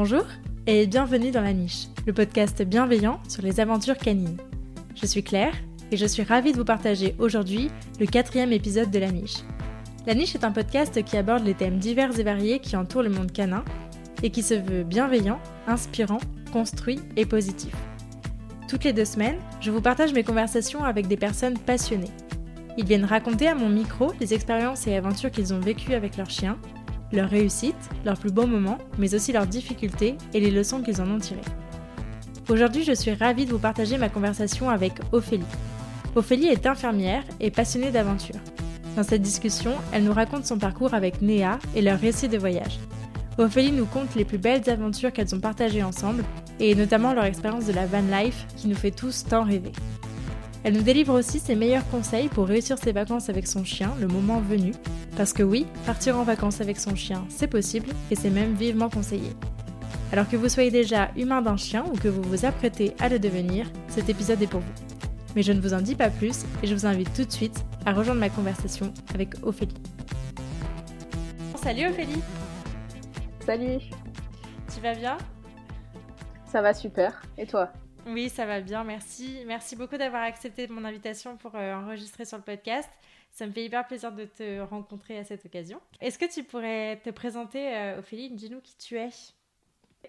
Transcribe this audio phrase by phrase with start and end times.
[0.00, 0.26] Bonjour
[0.68, 4.36] et bienvenue dans La Niche, le podcast bienveillant sur les aventures canines.
[4.94, 5.56] Je suis Claire
[5.90, 7.68] et je suis ravie de vous partager aujourd'hui
[7.98, 9.38] le quatrième épisode de La Niche.
[10.06, 13.10] La Niche est un podcast qui aborde les thèmes divers et variés qui entourent le
[13.10, 13.64] monde canin
[14.22, 16.20] et qui se veut bienveillant, inspirant,
[16.52, 17.74] construit et positif.
[18.68, 22.12] Toutes les deux semaines, je vous partage mes conversations avec des personnes passionnées.
[22.76, 26.30] Ils viennent raconter à mon micro les expériences et aventures qu'ils ont vécues avec leurs
[26.30, 26.56] chiens
[27.12, 31.10] leurs réussites, leurs plus beaux moments, mais aussi leurs difficultés et les leçons qu'ils en
[31.10, 31.40] ont tirées.
[32.48, 35.44] Aujourd'hui, je suis ravie de vous partager ma conversation avec Ophélie.
[36.14, 38.36] Ophélie est infirmière et passionnée d'aventure.
[38.96, 42.78] Dans cette discussion, elle nous raconte son parcours avec Néa et leur récit de voyage.
[43.36, 46.24] Ophélie nous conte les plus belles aventures qu'elles ont partagées ensemble,
[46.58, 49.72] et notamment leur expérience de la van life qui nous fait tous tant rêver.
[50.64, 54.08] Elle nous délivre aussi ses meilleurs conseils pour réussir ses vacances avec son chien le
[54.08, 54.72] moment venu,
[55.16, 58.90] parce que oui, partir en vacances avec son chien, c'est possible et c'est même vivement
[58.90, 59.30] conseillé.
[60.12, 63.18] Alors que vous soyez déjà humain d'un chien ou que vous vous apprêtez à le
[63.18, 64.72] devenir, cet épisode est pour vous.
[65.36, 67.64] Mais je ne vous en dis pas plus et je vous invite tout de suite
[67.86, 69.74] à rejoindre ma conversation avec Ophélie.
[71.62, 72.22] Salut Ophélie
[73.44, 73.78] Salut
[74.74, 75.18] Tu vas bien?
[76.46, 77.22] Ça va super.
[77.36, 77.70] Et toi?
[78.08, 79.42] Oui, ça va bien, merci.
[79.46, 82.88] Merci beaucoup d'avoir accepté mon invitation pour euh, enregistrer sur le podcast.
[83.30, 85.80] Ça me fait hyper plaisir de te rencontrer à cette occasion.
[86.00, 88.30] Est-ce que tu pourrais te présenter, euh, Ophélie?
[88.30, 89.10] Dis-nous qui tu es.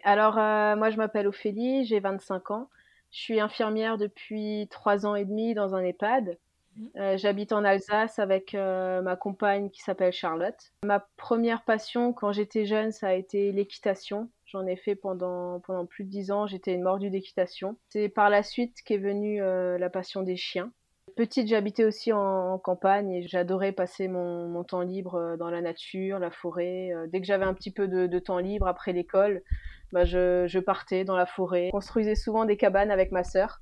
[0.03, 2.69] Alors, euh, moi, je m'appelle Ophélie, j'ai 25 ans.
[3.11, 6.37] Je suis infirmière depuis 3 ans et demi dans un EHPAD.
[6.77, 7.17] Mhm.
[7.17, 10.71] J'habite en Alsace avec ma compagne qui s'appelle Charlotte.
[10.83, 14.29] Ma première passion quand j'étais jeune, ça a été l'équitation.
[14.51, 16.47] J'en ai fait pendant, pendant plus de dix ans.
[16.47, 17.77] J'étais une mordue d'équitation.
[17.89, 20.71] C'est par la suite qu'est venue euh, la passion des chiens.
[21.15, 26.17] Petite, j'habitais aussi en, campagne et j'adorais passer mon, temps libre euh, dans la nature,
[26.17, 26.91] la forêt.
[26.93, 29.43] Euh, dès que j'avais un petit peu de, temps libre après l'école,
[29.91, 31.67] bah je, partais dans la forêt.
[31.67, 33.61] Je construisais souvent des cabanes avec ma sœur.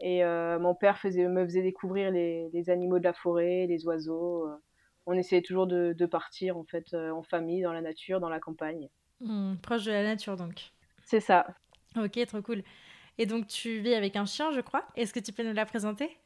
[0.00, 4.46] Et mon père faisait, me faisait découvrir les, animaux de la forêt, les oiseaux.
[5.06, 8.40] on essayait toujours de, de partir en fait en famille, dans la nature, dans la
[8.40, 8.90] campagne.
[9.20, 10.72] Hmm, proche de la nature, donc.
[11.02, 11.46] C'est ça.
[11.96, 12.62] Ok, trop cool.
[13.18, 14.84] Et donc, tu vis avec un chien, je crois.
[14.96, 16.16] Est-ce que tu peux nous la présenter?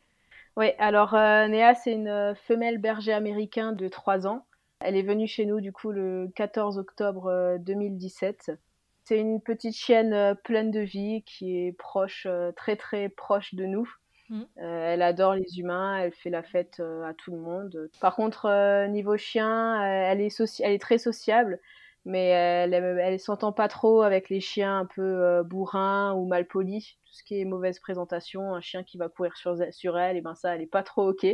[0.56, 4.46] Oui, alors euh, Néa, c'est une euh, femelle berger américain de 3 ans.
[4.80, 8.46] Elle est venue chez nous, du coup, le 14 octobre 2017.
[8.48, 8.56] Euh,
[9.04, 13.88] c'est une petite chienne pleine de vie qui est proche, très très proche de nous.
[14.28, 14.44] Hmm.
[14.54, 17.90] elle adore les humains, elle fait la fête à tout le monde.
[18.00, 21.58] Par contre, niveau chien, elle, est elle est très sociable
[22.04, 26.46] mais elle, elle, s'entend pas trop avec les chiens un peu euh, bourrins ou mal
[26.46, 26.96] polis.
[27.04, 30.20] Tout ce qui est mauvaise présentation, un chien qui va courir sur, sur elle, et
[30.20, 31.26] ben ça, elle est pas trop ok.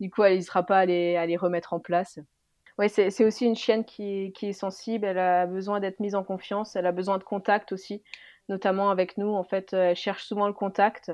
[0.00, 2.18] Du coup, elle n'hésitera pas à les, à les remettre en place.
[2.78, 5.04] Ouais, c'est aussi une chienne qui, qui, est sensible.
[5.04, 6.76] Elle a besoin d'être mise en confiance.
[6.76, 8.02] Elle a besoin de contact aussi,
[8.48, 9.28] notamment avec nous.
[9.34, 11.12] En fait, elle cherche souvent le contact.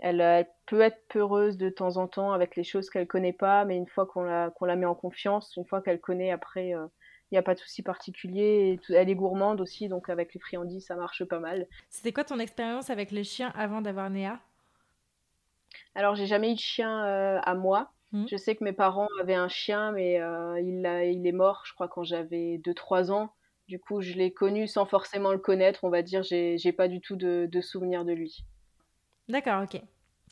[0.00, 3.64] Elle, elle peut être peureuse de temps en temps avec les choses qu'elle connaît pas,
[3.64, 6.74] mais une fois qu'on la, la met en confiance, une fois qu'elle connaît après.
[6.74, 6.86] Euh,
[7.30, 8.78] il n'y a pas de souci particulier.
[8.88, 11.66] elle est gourmande aussi, donc avec les friandises, ça marche pas mal.
[11.90, 14.38] C'était quoi ton expérience avec les chiens avant d'avoir Néa
[15.94, 17.92] Alors, j'ai jamais eu de chien euh, à moi.
[18.12, 18.26] Hmm.
[18.30, 21.74] Je sais que mes parents avaient un chien, mais euh, il, il, est mort, je
[21.74, 23.32] crois, quand j'avais 2-3 ans.
[23.66, 26.22] Du coup, je l'ai connu sans forcément le connaître, on va dire.
[26.22, 28.44] J'ai pas du tout de, de souvenir de lui.
[29.28, 29.80] D'accord, ok.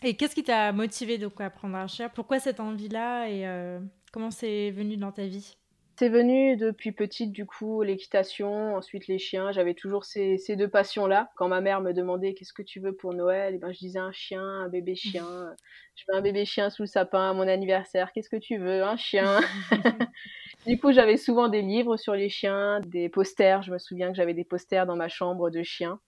[0.04, 2.08] Et qu'est-ce qui t'a motivé donc à prendre un chien?
[2.08, 3.28] Pourquoi cette envie-là?
[3.28, 3.80] Et euh,
[4.12, 5.56] comment c'est venu dans ta vie?
[5.96, 9.52] C'est venu depuis petite, du coup, l'équitation, ensuite les chiens.
[9.52, 11.30] J'avais toujours ces, ces deux passions-là.
[11.36, 13.78] Quand ma mère me demandait qu'est-ce que tu veux pour Noël, et eh ben, je
[13.78, 15.54] disais un chien, un bébé chien.
[15.94, 18.12] Je veux un bébé chien sous le sapin à mon anniversaire.
[18.12, 18.82] Qu'est-ce que tu veux?
[18.82, 19.40] Un chien.
[20.66, 23.62] du coup, j'avais souvent des livres sur les chiens, des posters.
[23.62, 26.00] Je me souviens que j'avais des posters dans ma chambre de chiens.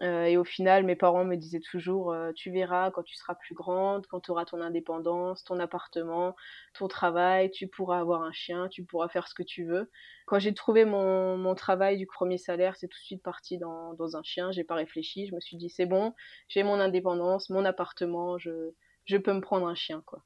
[0.00, 3.34] Euh, et au final, mes parents me disaient toujours, euh, tu verras quand tu seras
[3.36, 6.34] plus grande, quand tu auras ton indépendance, ton appartement,
[6.72, 9.90] ton travail, tu pourras avoir un chien, tu pourras faire ce que tu veux.
[10.26, 13.94] Quand j'ai trouvé mon, mon, travail du premier salaire, c'est tout de suite parti dans,
[13.94, 14.50] dans un chien.
[14.50, 16.12] J'ai pas réfléchi, je me suis dit, c'est bon,
[16.48, 18.72] j'ai mon indépendance, mon appartement, je,
[19.04, 20.24] je peux me prendre un chien, quoi.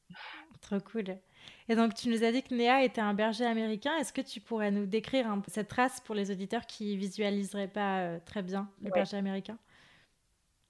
[0.63, 1.19] Trop cool.
[1.69, 3.95] Et donc, tu nous as dit que Néa était un berger américain.
[3.99, 8.19] Est-ce que tu pourrais nous décrire cette race pour les auditeurs qui visualiseraient pas euh,
[8.25, 9.59] très bien le berger américain?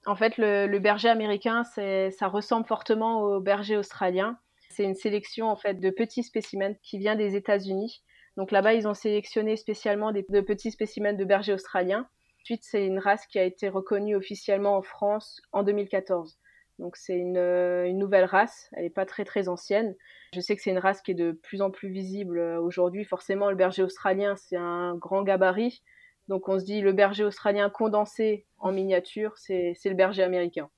[0.05, 4.37] En fait, le, berger américain, ça ressemble fortement au berger australien.
[4.69, 8.01] C'est une sélection en fait de petits spécimens qui vient des États-Unis.
[8.37, 12.07] Donc là-bas, ils ont sélectionné spécialement des, de petits spécimens de berger australien.
[12.41, 16.37] Ensuite, c'est une race qui a été reconnue officiellement en France en 2014.
[16.79, 19.95] Donc c'est une, euh, une, nouvelle race, elle n'est pas très très ancienne.
[20.33, 23.03] Je sais que c'est une race qui est de plus en plus visible euh, aujourd'hui.
[23.03, 25.83] Forcément, le berger australien, c'est un grand gabarit.
[26.29, 30.69] Donc on se dit le berger australien condensé en miniature, c'est le berger américain.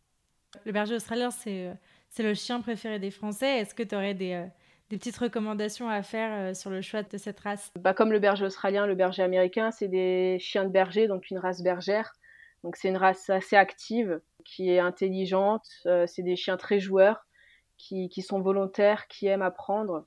[0.66, 1.74] Le berger australien, c'est
[2.20, 3.60] le chien préféré des Français.
[3.60, 4.46] Est-ce que tu aurais des,
[4.90, 7.70] des, petites recommandations à faire sur le choix de cette race?
[7.78, 11.38] Bah, Comme le berger australien, le berger américain, c'est des chiens de berger, donc une
[11.38, 12.14] race bergère.
[12.64, 15.66] Donc c'est une race assez active, qui est intelligente.
[15.84, 17.26] c'est des chiens très joueurs,
[17.78, 20.06] qui, qui, sont volontaires, qui aiment apprendre.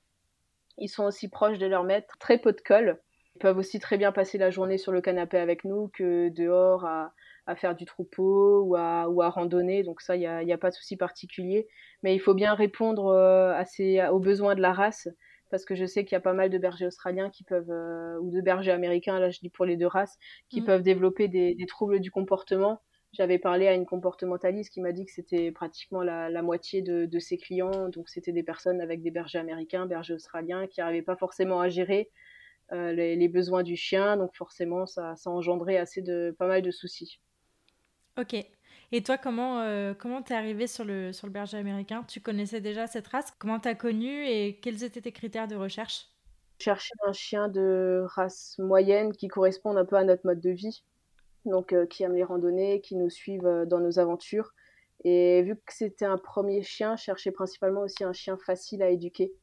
[0.79, 3.01] Ils sont aussi proches de leur maître, très peu de colle.
[3.37, 6.85] Ils peuvent aussi très bien passer la journée sur le canapé avec nous que dehors
[6.85, 7.13] à,
[7.57, 9.83] faire du troupeau ou à, ou à randonner.
[9.83, 11.69] Donc ça, il n'y a, a, pas de souci particulier.
[12.03, 15.09] Mais il faut bien répondre euh, à aux besoins de la race.
[15.51, 18.19] Parce que je sais qu'il y a pas mal de bergers australiens qui peuvent, euh,
[18.19, 20.19] ou de bergers américains, là je dis pour les deux races,
[20.49, 20.65] qui mm.
[20.65, 22.81] peuvent développer des, des, troubles du comportement.
[23.13, 27.07] J'avais parlé à une comportementaliste qui m'a dit que c'était pratiquement la, la moitié de,
[27.07, 27.89] de, ses clients.
[27.91, 31.69] Donc c'était des personnes avec des bergers américains, bergers australiens, qui n'arrivaient pas forcément à
[31.69, 32.11] gérer
[32.73, 34.17] euh, les, besoins du chien.
[34.17, 37.21] Donc forcément, ça, ça engendrait assez de pas mal de soucis.
[38.19, 38.35] Ok.
[38.93, 42.05] Et toi, comment euh, comment t'es arrivé sur le sur le berger américain?
[42.09, 43.33] Tu connaissais déjà cette race?
[43.39, 44.27] Comment t'as connu?
[44.27, 46.09] Et quels étaient tes critères de recherche?
[46.59, 50.85] Chercher un chien de race moyenne qui corresponde un peu à notre mode de vie,
[51.45, 54.53] donc euh, qui aime les randonnées, qui nous suivent dans nos aventures.
[55.03, 59.35] Et vu que c'était un premier chien, chercher principalement aussi un chien facile à éduquer.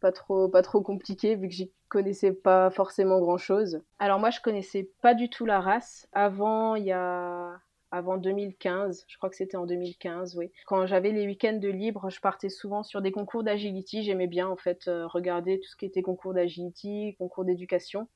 [0.00, 3.80] Pas trop, pas trop compliqué vu que j'y connaissais pas forcément grand chose.
[3.98, 6.06] Alors moi je connaissais pas du tout la race.
[6.12, 7.58] Avant il y a
[7.94, 10.50] avant 2015, je crois que c'était en 2015, oui.
[10.66, 14.02] Quand j'avais les week-ends de libre, je partais souvent sur des concours d'agility.
[14.02, 18.08] J'aimais bien en fait euh, regarder tout ce qui était concours d'agility, concours d'éducation.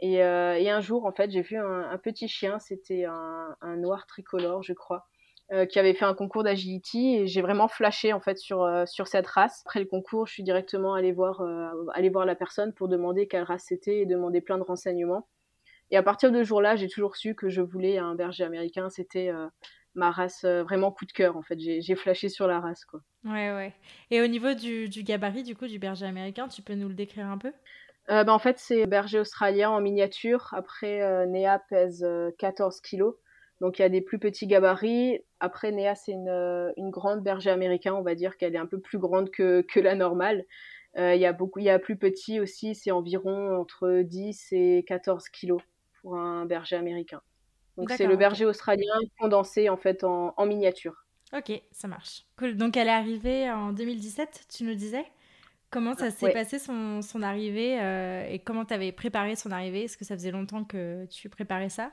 [0.00, 4.64] Et, euh, un jour, en fait, j'ai vu un, petit chien, c'était un, noir tricolore,
[4.64, 5.06] je crois,
[5.52, 9.06] euh, qui avait fait un concours d'agility et j'ai vraiment flashé en fait sur, sur
[9.06, 9.62] cette race.
[9.66, 11.42] Après le concours, je suis directement allée voir,
[11.94, 15.28] aller voir la personne pour demander quelle race c'était et demander plein de renseignements.
[15.92, 18.90] Et à partir de ce jour-là, j'ai toujours su que je voulais un berger américain.
[18.90, 19.30] C'était
[19.94, 21.58] ma race vraiment coup de cœur en fait.
[21.60, 23.00] J'ai flashé sur la race quoi.
[23.24, 23.72] Ouais ouais.
[24.10, 26.94] Et au niveau du, du, gabarit du coup du berger américain, tu peux nous le
[26.94, 27.52] décrire un peu?
[28.10, 30.48] Euh, bah, en fait, c'est berger australien en miniature.
[30.52, 32.04] Après, euh, Néa pèse
[32.38, 33.14] 14 kilos.
[33.62, 35.20] Donc il y a des plus petits gabarits.
[35.38, 38.66] Après, Néa, c'est une, euh, une, grande berger américain, on va dire qu'elle est un
[38.66, 40.44] peu plus grande que, que la normale.
[40.98, 44.48] Euh, il y a beaucoup, il y a plus petit aussi, c'est environ entre 10
[44.50, 45.62] et 14 kilos
[46.02, 47.22] pour un berger américain.
[47.76, 51.06] Donc c'est le berger australien condensé en fait en, en, miniature.
[51.34, 52.26] Ok, ça marche.
[52.36, 52.56] Cool.
[52.56, 55.06] Donc elle est arrivée en 2017, tu nous disais
[55.72, 59.84] Comment ça s'est passé son, son arrivée euh, et comment tu avais préparé son arrivée?
[59.84, 61.90] Est-ce que ça faisait longtemps que tu préparais ça?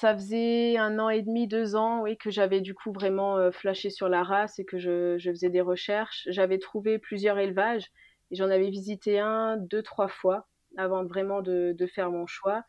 [0.00, 3.50] Ça faisait un an et demi, deux ans, oui, que j'avais du coup vraiment euh,
[3.50, 6.26] flashé sur la race et que je, je faisais des recherches.
[6.30, 7.90] J'avais trouvé plusieurs élevages
[8.30, 12.62] et j'en avais visité un, deux, trois fois avant vraiment de, de faire mon choix.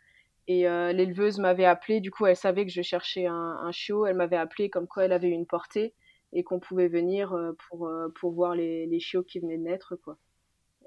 [0.50, 4.08] Et euh, l'éleveuse m'avait appelé, du coup elle savait que je cherchais un, un chiot,
[4.08, 5.94] elle m'avait appelé comme quoi elle avait une portée
[6.34, 9.64] et qu'on pouvait venir euh, pour, euh, pour voir les, les chiots qui venaient de
[9.64, 9.96] naître.
[9.96, 10.18] Quoi.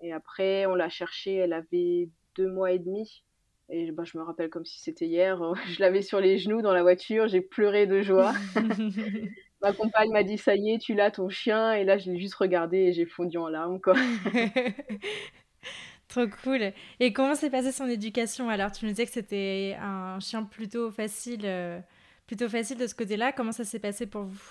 [0.03, 3.23] Et après on l'a cherché, elle avait deux mois et demi.
[3.69, 5.41] Et bah, je me rappelle comme si c'était hier.
[5.69, 8.32] Je l'avais sur les genoux dans la voiture, j'ai pleuré de joie.
[9.62, 11.73] Ma compagne m'a dit Ça y est, tu l'as ton chien.
[11.75, 13.81] Et là, je l'ai juste regardé et j'ai fondu en larmes.
[13.81, 13.94] Quoi.
[16.12, 16.75] Trop cool.
[17.00, 20.90] Et comment s'est passée son éducation Alors, tu me disais que c'était un chien plutôt
[20.90, 21.81] facile, euh,
[22.26, 23.33] plutôt facile de ce côté-là.
[23.33, 24.50] Comment ça s'est passé pour vous?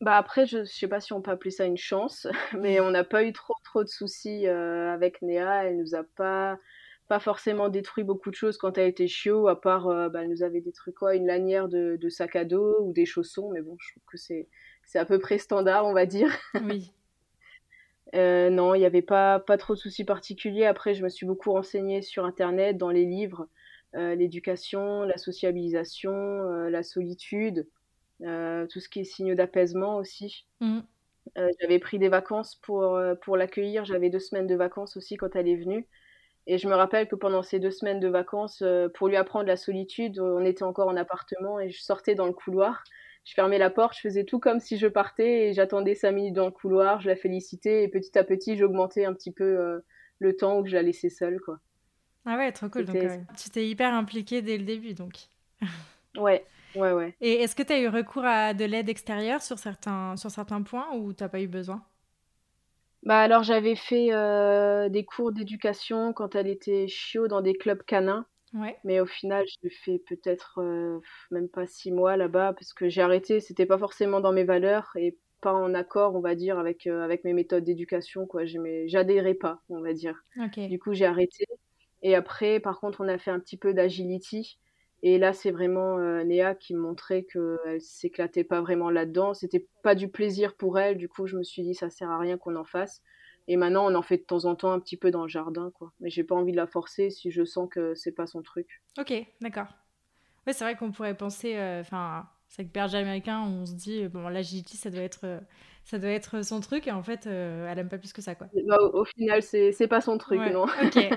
[0.00, 2.26] Bah après, je, je sais pas si on peut appeler ça une chance,
[2.58, 5.66] mais on n'a pas eu trop trop de soucis euh, avec Néa.
[5.66, 6.58] Elle nous a pas
[7.06, 10.30] pas forcément détruit beaucoup de choses quand elle était chiot, à part, euh, bah, elle
[10.30, 13.62] nous avait détruit quoi, une lanière de, de, sac à dos ou des chaussons, mais
[13.62, 14.48] bon, je trouve que c'est,
[14.84, 16.30] c'est à peu près standard, on va dire.
[16.62, 16.92] Oui.
[18.14, 20.66] euh, non, il n'y avait pas, pas trop de soucis particuliers.
[20.66, 23.48] Après, je me suis beaucoup renseignée sur Internet, dans les livres,
[23.94, 27.66] euh, l'éducation, la sociabilisation, euh, la solitude,
[28.20, 30.46] tout ce qui est signe d'apaisement aussi.
[30.60, 30.80] Mmh.
[31.60, 33.86] j'avais pris des vacances pour, pour l'accueillir.
[33.86, 35.86] J'avais deux semaines de vacances aussi quand elle est venue.
[36.46, 38.62] Et je me rappelle que pendant ces deux semaines de vacances,
[38.94, 42.34] pour lui apprendre la solitude, on était encore en appartement et je sortais dans le
[42.34, 42.84] couloir.
[43.24, 46.34] Je fermais la porte, je faisais tout comme si je partais et j'attendais cinq minutes
[46.34, 49.80] dans le couloir, je la félicitais et petit à petit, j'augmentais un petit peu euh,
[50.18, 51.38] le temps où je la laissais seule.
[51.40, 51.58] Quoi.
[52.24, 52.84] Ah ouais, trop cool.
[52.84, 55.14] Donc, euh, tu t'es hyper impliquée dès le début, donc.
[56.16, 57.14] ouais, ouais, ouais.
[57.20, 60.62] Et est-ce que tu as eu recours à de l'aide extérieure sur certains, sur certains
[60.62, 61.84] points ou tu n'as pas eu besoin?
[63.02, 67.82] Bah alors j'avais fait euh, des cours d'éducation quand elle était chiot dans des clubs
[67.82, 68.26] canins.
[68.54, 68.76] Ouais.
[68.84, 70.98] Mais au final, j'ai fait peut-être euh,
[71.30, 73.40] même pas six mois là-bas parce que j'ai arrêté.
[73.40, 77.02] C'était pas forcément dans mes valeurs et pas en accord, on va dire, avec, euh,
[77.02, 78.26] avec mes méthodes d'éducation.
[78.26, 78.42] quoi.
[78.44, 80.22] J'adhérais pas, on va dire.
[80.36, 80.58] Ok.
[80.68, 81.44] Du coup, j'ai arrêté.
[82.02, 84.58] Et après, par contre, on a fait un petit peu d'agility.
[85.02, 89.32] Et là, c'est vraiment euh, Néa qui montrait qu'elle s'éclatait pas vraiment là-dedans.
[89.32, 90.98] C'était pas du plaisir pour elle.
[90.98, 93.02] Du coup, je me suis dit, ça sert à rien qu'on en fasse.
[93.50, 95.70] Et maintenant, on en fait de temps en temps un petit peu dans le jardin,
[95.74, 95.92] quoi.
[96.00, 98.82] Mais j'ai pas envie de la forcer si je sens que c'est pas son truc.
[98.98, 99.66] Ok, d'accord.
[100.46, 104.08] Ouais, c'est vrai qu'on pourrait penser, euh, enfin, c'est que berger américain, on se dit,
[104.08, 105.40] bon, l'agility, ça doit être, euh,
[105.84, 108.46] ça doit être son truc, et en fait, elle aime pas plus que ça, quoi.
[108.66, 110.66] Bah, au, final, c'est pas son truc, non.
[110.82, 111.10] Ok.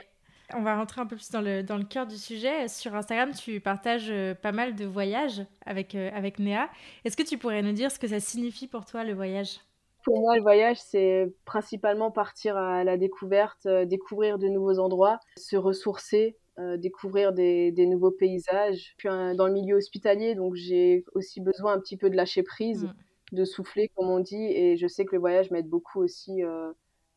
[0.56, 2.68] On va rentrer un peu plus dans le, dans le cœur du sujet.
[2.68, 6.70] Sur Instagram, tu partages euh, pas mal de voyages avec, euh, avec Néa.
[7.06, 9.60] Est-ce que tu pourrais nous dire ce que ça signifie pour toi, le voyage?
[10.04, 15.20] Pour moi, le voyage, c'est principalement partir à la découverte, euh, découvrir de nouveaux endroits,
[15.38, 16.38] se ressourcer,
[16.78, 18.94] découvrir des, des, nouveaux paysages.
[18.98, 22.84] Puis dans le milieu hospitalier, donc j'ai aussi besoin un petit peu de lâcher prise,
[22.84, 22.94] mm.
[23.32, 24.46] de souffler, comme on dit.
[24.52, 26.44] Et je sais que le voyage m'aide beaucoup aussi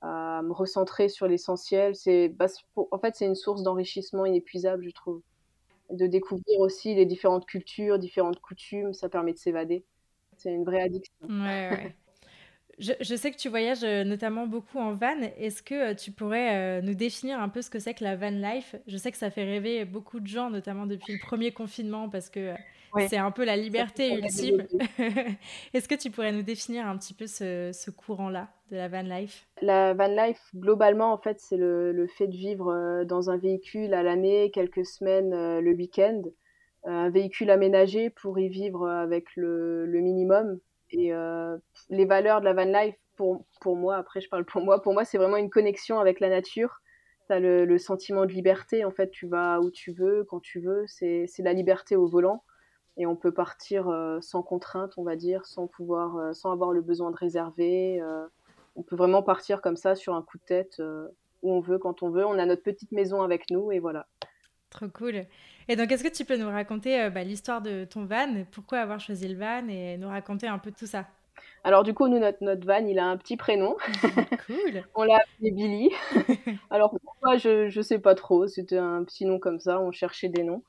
[0.00, 1.94] à me recentrer sur l'essentiel.
[1.94, 5.22] C'est, bah, en fait, c'est une source d'enrichissement inépuisable, je trouve.
[5.90, 9.84] De découvrir aussi les différentes cultures, différentes coutumes, ça permet de s'évader.
[10.36, 11.26] C'est une vraie addiction.
[11.28, 11.96] Ouais, ouais.
[12.78, 15.16] Je, je, sais que tu voyages euh, notamment beaucoup en van.
[15.38, 18.16] Est-ce que euh, tu pourrais euh, nous définir un peu ce que c'est que la
[18.16, 18.76] van life?
[18.87, 22.28] Je sais que ça fait rêver beaucoup de gens, notamment depuis le premier confinement, parce
[22.28, 22.54] que
[23.09, 24.66] c'est un peu la liberté ultime.
[25.75, 29.47] Est-ce que tu pourrais nous définir un petit peu ce, courant-là de la van life?
[29.62, 34.02] La van life, globalement, en fait, c'est le, fait de vivre dans un véhicule à
[34.02, 36.23] l'année, quelques semaines le week-end.
[36.85, 40.59] Un véhicule aménagé pour y vivre avec le, minimum.
[40.90, 41.12] Et
[41.90, 44.92] les valeurs de la van life, pour, pour moi, après je parle pour moi, pour
[44.92, 46.80] moi c'est vraiment une connexion avec la nature.
[47.26, 50.60] Tu as le, sentiment de liberté, en fait, tu vas où tu veux, quand tu
[50.60, 52.44] veux, c'est la liberté au volant
[52.96, 56.72] et on peut partir euh, sans contrainte, on va dire, sans pouvoir, euh, sans avoir
[56.72, 58.00] le besoin de réserver.
[58.00, 58.26] Euh,
[58.74, 60.82] on peut vraiment partir comme ça sur un coup de tête
[61.42, 62.26] où on veut, quand on veut.
[62.26, 64.06] On a notre petite maison avec nous et voilà.
[64.70, 65.26] Trop cool.
[65.68, 69.00] Et donc, est-ce que tu peux nous raconter bah, l'histoire de ton van Pourquoi avoir
[69.00, 71.06] choisi le van et nous raconter un peu tout ça?
[71.64, 73.76] Alors du coup, nous, notre, notre van, il a un petit prénom.
[74.46, 74.85] Cool.
[74.94, 75.90] on l'a appelé Billy.
[76.70, 78.46] Alors pourquoi, je ne sais pas trop.
[78.46, 80.62] C'était un petit nom comme ça, on cherchait des noms.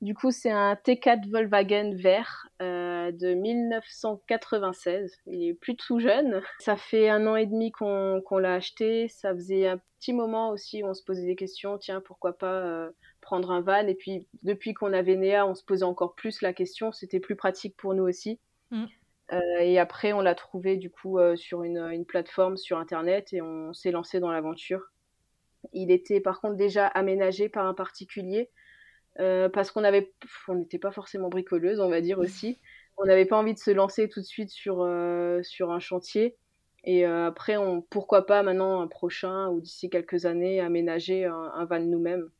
[0.00, 5.18] Du coup, c'est un T4 Volkswagen vert euh, de 1996.
[5.26, 6.42] Il est plus tout jeune.
[6.58, 9.06] Ça fait un an et demi qu'on l'a acheté.
[9.06, 11.78] Ça faisait un petit moment aussi où on se posait des questions.
[11.78, 12.90] Tiens, pourquoi pas euh,
[13.30, 16.52] prendre un van Et puis, depuis qu'on avait Néa, on se posait encore plus la
[16.52, 16.90] question.
[16.90, 18.40] C'était plus pratique pour nous aussi.
[18.70, 18.84] Mm.
[19.32, 23.40] Euh, et après, on l'a trouvé du coup sur une, une, plateforme sur Internet et
[23.40, 24.90] on s'est lancé dans l'aventure.
[25.72, 28.50] Il était par contre déjà aménagé par un particulier.
[29.18, 30.12] Euh, parce qu'on avait,
[30.48, 32.58] on n'était pas forcément bricoleuse, on va dire aussi.
[32.96, 36.36] On n'avait pas envie de se lancer tout de suite sur, euh, sur un chantier.
[36.84, 41.64] Et euh, après, on, pourquoi pas maintenant un prochain ou d'ici quelques années aménager un,
[41.64, 42.30] van nous-mêmes.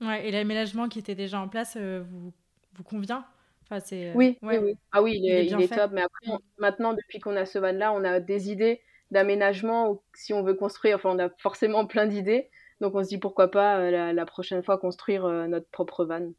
[0.00, 2.32] Ouais, et l'aménagement qui était déjà en place vous,
[2.74, 3.24] vous convient?
[3.64, 5.90] Enfin, c'est, oui, oui, Ah oui, il est, il est, top.
[5.92, 10.02] Mais après, maintenant, depuis qu'on a ce van-là, on a des idées d'aménagement.
[10.14, 12.50] Si on veut construire, enfin, on a forcément plein d'idées.
[12.80, 16.32] Donc on se dit pourquoi pas euh, la, prochaine fois construire euh, notre propre van.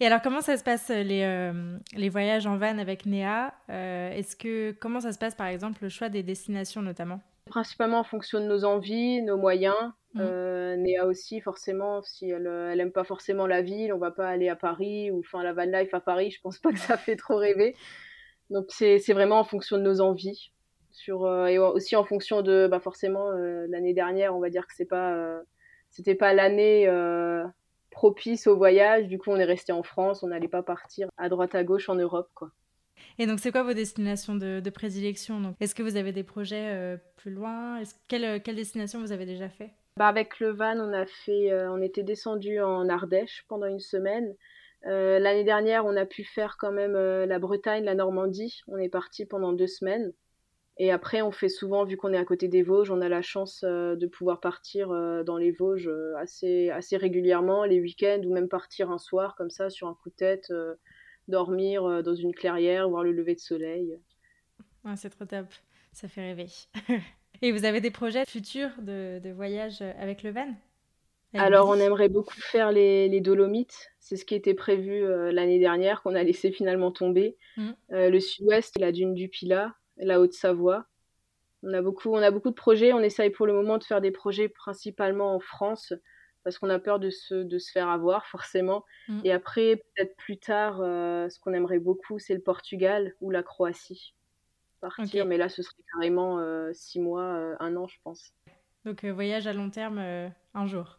[0.00, 1.52] Et alors comment ça se passe euh, les,
[1.98, 3.52] les voyages en van avec Néa?
[3.68, 7.20] Est-ce que comment ça se passe par exemple le choix des destinations notamment?
[7.46, 9.76] Principalement en fonction de nos envies, nos moyens.
[10.14, 10.22] Mmh.
[10.78, 14.48] Néa aussi forcément si elle, elle aime pas forcément la ville, on va pas aller
[14.48, 17.16] à Paris ou enfin la van life à Paris, je pense pas que ça fait
[17.16, 17.76] trop rêver.
[18.50, 20.50] Donc c'est vraiment en fonction de nos envies.
[20.90, 24.86] Sur, et aussi en fonction de bah forcément l'année dernière, on va dire que c'est
[24.86, 25.42] pas
[25.90, 27.44] c'était pas l'année euh,
[27.90, 29.08] propice au voyage.
[29.08, 30.22] Du coup, on est resté en France.
[30.22, 32.50] On n'allait pas partir à droite à gauche en Europe, quoi.
[33.18, 35.54] Et donc, c'est quoi vos destinations de, prédilection?
[35.60, 37.80] Est-ce que vous avez des projets euh, plus loin?
[38.08, 39.70] Quelle, euh, quelle, destination vous avez déjà fait?
[39.98, 44.34] Bah Avec le van, on, a fait, on était descendu en Ardèche pendant une semaine.
[44.84, 48.62] L'année dernière, on a pu faire quand même la Bretagne, la Normandie.
[48.68, 50.12] On est parti pendant deux semaines.
[50.80, 53.20] Et après, on fait souvent, vu qu'on est à côté des Vosges, on a la
[53.20, 58.22] chance euh, de pouvoir partir euh, dans les Vosges euh, assez, assez régulièrement, les week-ends,
[58.24, 60.52] ou même partir un soir comme ça, sur un coup de tête,
[61.26, 63.98] dormir dans une clairière, voir le lever de soleil.
[64.94, 65.46] c'est trop top,
[65.92, 66.46] ça fait rêver.
[67.42, 70.54] Et vous avez des projets futurs de, de voyage avec le van?
[71.34, 73.90] Alors, on aimerait beaucoup faire les, les Dolomites.
[74.00, 77.36] C'est ce qui était prévu l'année dernière, qu'on a laissé finalement tomber.
[77.56, 77.70] Mmh.
[77.90, 80.86] le sud-ouest, la dune du Pilat, la Haute-Savoie.
[81.62, 82.92] On a, beaucoup, on a beaucoup de projets.
[82.92, 85.92] On essaye pour le moment de faire des projets principalement en France
[86.44, 88.84] parce qu'on a peur de se, de se faire avoir forcément.
[89.08, 89.20] Mm.
[89.24, 93.42] Et après, peut-être plus tard, euh, ce qu'on aimerait beaucoup, c'est le Portugal ou la
[93.42, 94.14] Croatie.
[94.80, 98.32] Partir, mais là, ce serait carrément euh, six mois, euh, un an, je pense.
[98.84, 99.98] Donc, voyage à long terme,
[100.54, 100.98] un jour.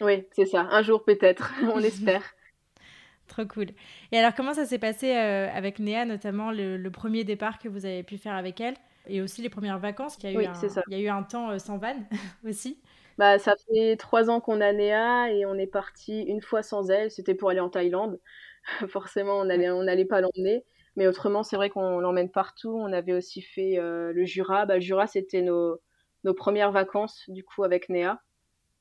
[0.00, 0.68] Oui, c'est ça.
[0.70, 2.22] Un jour peut-être, on espère.
[3.28, 3.66] Trop cool.
[4.12, 7.84] Et alors, comment ça s'est passé euh, avec Néa, notamment le, premier départ que vous
[7.84, 8.74] avez pu faire avec elle
[9.08, 10.82] et aussi les premières vacances Il y a eu, oui, un, ça.
[10.88, 11.96] Il y a eu un temps euh, sans van
[12.46, 12.80] aussi?
[13.18, 16.90] Bah, ça fait trois ans qu'on a Néa et on est parti une fois sans
[16.90, 17.10] elle.
[17.10, 18.20] C'était pour aller en Thaïlande.
[18.88, 20.64] Forcément, on n'allait on allait pas l'emmener.
[20.96, 22.74] Mais autrement, c'est vrai qu'on l'emmène partout.
[22.74, 24.64] On avait aussi fait euh, le Jura.
[24.66, 25.78] Bah, le Jura, c'était nos,
[26.24, 28.20] nos premières vacances, du coup, avec Néa.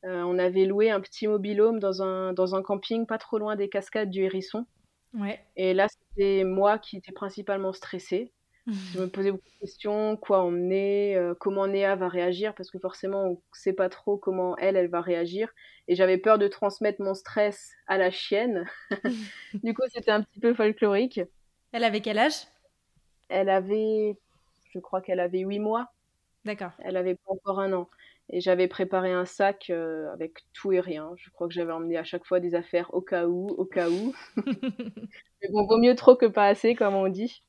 [0.05, 3.55] Euh, on avait loué un petit mobilhome dans un, dans un camping pas trop loin
[3.55, 4.65] des cascades du Hérisson.
[5.13, 5.39] Ouais.
[5.55, 8.31] Et là, c'était moi qui étais principalement stressée.
[8.93, 12.79] Je me posais beaucoup de questions, quoi emmener, euh, comment Néa va réagir, parce que
[12.79, 15.49] forcément, on ne sait pas trop comment elle, elle va réagir.
[15.87, 18.65] Et j'avais peur de transmettre mon stress à la chienne.
[19.63, 21.21] du coup, c'était un petit peu folklorique.
[21.75, 22.47] Elle avait quel âge?
[23.27, 24.15] Elle avait,
[24.73, 25.89] je crois qu'elle avait 8 mois.
[26.45, 26.71] D'accord.
[26.79, 27.89] Elle avait pas encore un an.
[28.29, 31.11] Et j'avais préparé un sac euh, avec tout et rien.
[31.17, 33.89] Je crois que j'avais emmené à chaque fois des affaires au cas où, au cas
[33.89, 34.13] où.
[34.37, 37.43] Mais bon, vaut mieux trop que pas assez, comme on dit.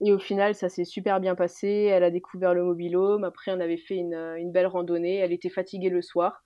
[0.00, 1.66] Et au final, ça s'est super bien passé.
[1.66, 3.24] Elle a découvert le mobilhome.
[3.24, 5.16] Après, on avait fait une, une, belle randonnée.
[5.16, 6.44] Elle était fatiguée le soir.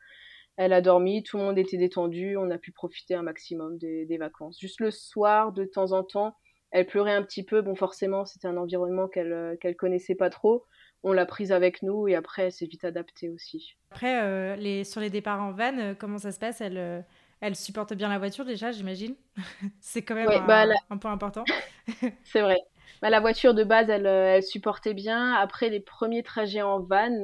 [0.57, 1.25] Elle a dormi.
[1.25, 2.39] Tout le monde était détendu.
[2.39, 4.59] On a pu profiter un maximum des, des vacances.
[4.59, 6.35] Juste le soir, de temps en temps,
[6.71, 7.63] elle pleurait un petit peu.
[7.63, 10.67] Bon, forcément, c'était un environnement qu'elle qu'elle connaissait pas trop
[11.03, 13.77] on l'a prise avec nous et après elle s'est vite adaptée aussi.
[13.91, 16.61] Après, euh, les, sur les départs en van, euh, comment ça se passe?
[16.61, 17.01] Elle, euh,
[17.41, 19.15] elle supporte bien la voiture déjà, j'imagine?
[19.81, 21.45] C'est quand même un, bah, un, point important.
[22.25, 22.59] C'est vrai.
[23.01, 25.33] Bah, la voiture de base, elle, elle, supportait bien.
[25.33, 27.23] Après, les premiers trajets en van,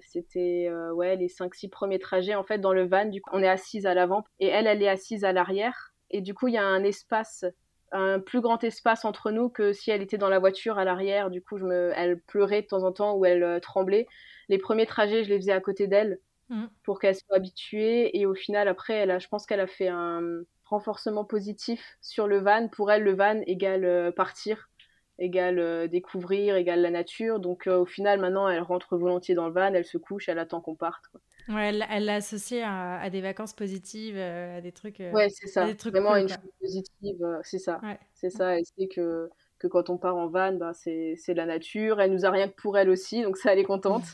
[0.00, 2.34] c'était ouais, les 5-6 premiers trajets.
[2.34, 4.82] En fait, dans le van, du coup, on est assise à l'avant et elle, elle
[4.82, 5.92] est assise à l'arrière.
[6.10, 7.44] Et du coup, il y a un espace
[7.92, 11.30] un plus grand espace entre nous que si elle était dans la voiture à l'arrière.
[11.30, 14.06] Du coup, je me, elle pleurait de temps en temps ou elle euh, tremblait.
[14.48, 16.18] Les premiers trajets, je les faisais à côté d'elle
[16.50, 16.66] mmh.
[16.84, 18.18] pour qu'elle soit habituée.
[18.18, 20.20] Et au final, après, elle a, je pense qu'elle a fait un
[20.64, 22.68] renforcement positif sur le van.
[22.68, 24.70] Pour elle, le van égale euh, partir,
[25.18, 27.40] égale euh, découvrir, égale la nature.
[27.40, 30.60] Donc, au final, maintenant, elle rentre volontiers dans le van, elle se couche, elle attend
[30.60, 31.06] qu'on parte.
[31.08, 31.20] Quoi.
[31.48, 34.98] Ouais, elle l'a associé à, à, des vacances positives, à des trucs.
[34.98, 35.66] ouais, c'est ça.
[35.86, 37.80] Vraiment une chose positive, c'est ça.
[37.82, 37.98] Ouais.
[38.14, 38.58] C'est ça.
[38.58, 42.00] Elle sait que, que quand on part en van, bah, c'est la nature.
[42.00, 44.04] Elle nous a rien que pour elle aussi, donc ça, elle est contente.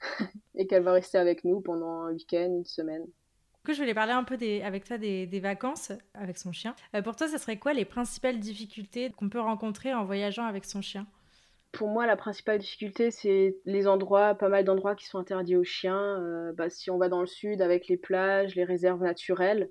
[0.54, 3.04] et qu'elle va rester avec nous pendant un week-end, une semaine.
[3.04, 6.52] Du coup, je voulais parler un peu des, avec toi des, des, vacances avec son
[6.52, 6.74] chien.
[6.94, 10.64] Euh, pour toi, ce serait quoi les principales difficultés qu'on peut rencontrer en voyageant avec
[10.64, 11.06] son chien?
[11.76, 15.64] Pour moi, la principale difficulté, c'est les endroits, pas mal d'endroits qui sont interdits aux
[15.64, 16.18] chiens.
[16.22, 19.70] Euh, bah, si on va dans le sud avec les plages, les réserves naturelles,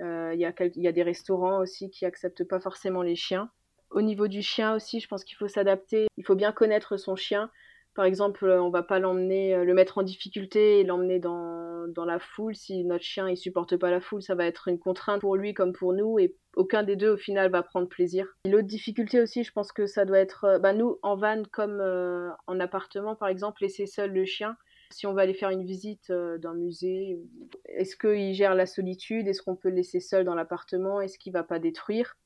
[0.00, 3.50] euh, il y, a des restaurants aussi qui acceptent pas forcément les chiens.
[3.90, 6.06] Au niveau du chien aussi, je pense qu'il faut s'adapter.
[6.16, 7.50] Il faut bien connaître son chien.
[7.94, 12.06] Par exemple, on va pas l'emmener, euh, le mettre en difficulté et l'emmener dans, dans,
[12.06, 12.54] la foule.
[12.54, 15.52] Si notre chien il supporte pas la foule, ça va être une contrainte pour lui
[15.52, 18.26] comme pour nous et aucun des deux au final va prendre plaisir.
[18.46, 21.80] L'autre difficulté aussi, je pense que ça doit être, euh, bah, nous en van comme
[21.80, 24.56] euh, en appartement par exemple, laisser seul le chien.
[24.90, 27.18] Si on va aller faire une visite d'un musée,
[27.64, 29.26] est-ce qu'il gère la solitude?
[29.26, 31.00] Est-ce qu'on peut le laisser seul dans l'appartement?
[31.00, 32.18] Est-ce qu'il va pas détruire?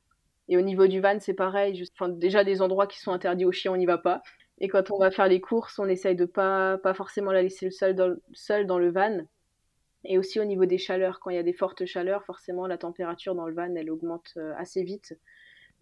[0.49, 1.85] Et au niveau du van, c'est pareil.
[2.09, 4.23] Déjà des endroits qui sont interdits aux chiens, on n'y va pas.
[4.59, 7.71] Et quand on va faire les courses, on essaye de pas, pas forcément la laisser
[7.71, 9.27] seule dans, seul dans le van.
[10.05, 12.79] Et aussi au niveau des chaleurs, quand il y a des fortes chaleurs, forcément la
[12.79, 15.19] température dans le van, elle augmente euh, assez vite.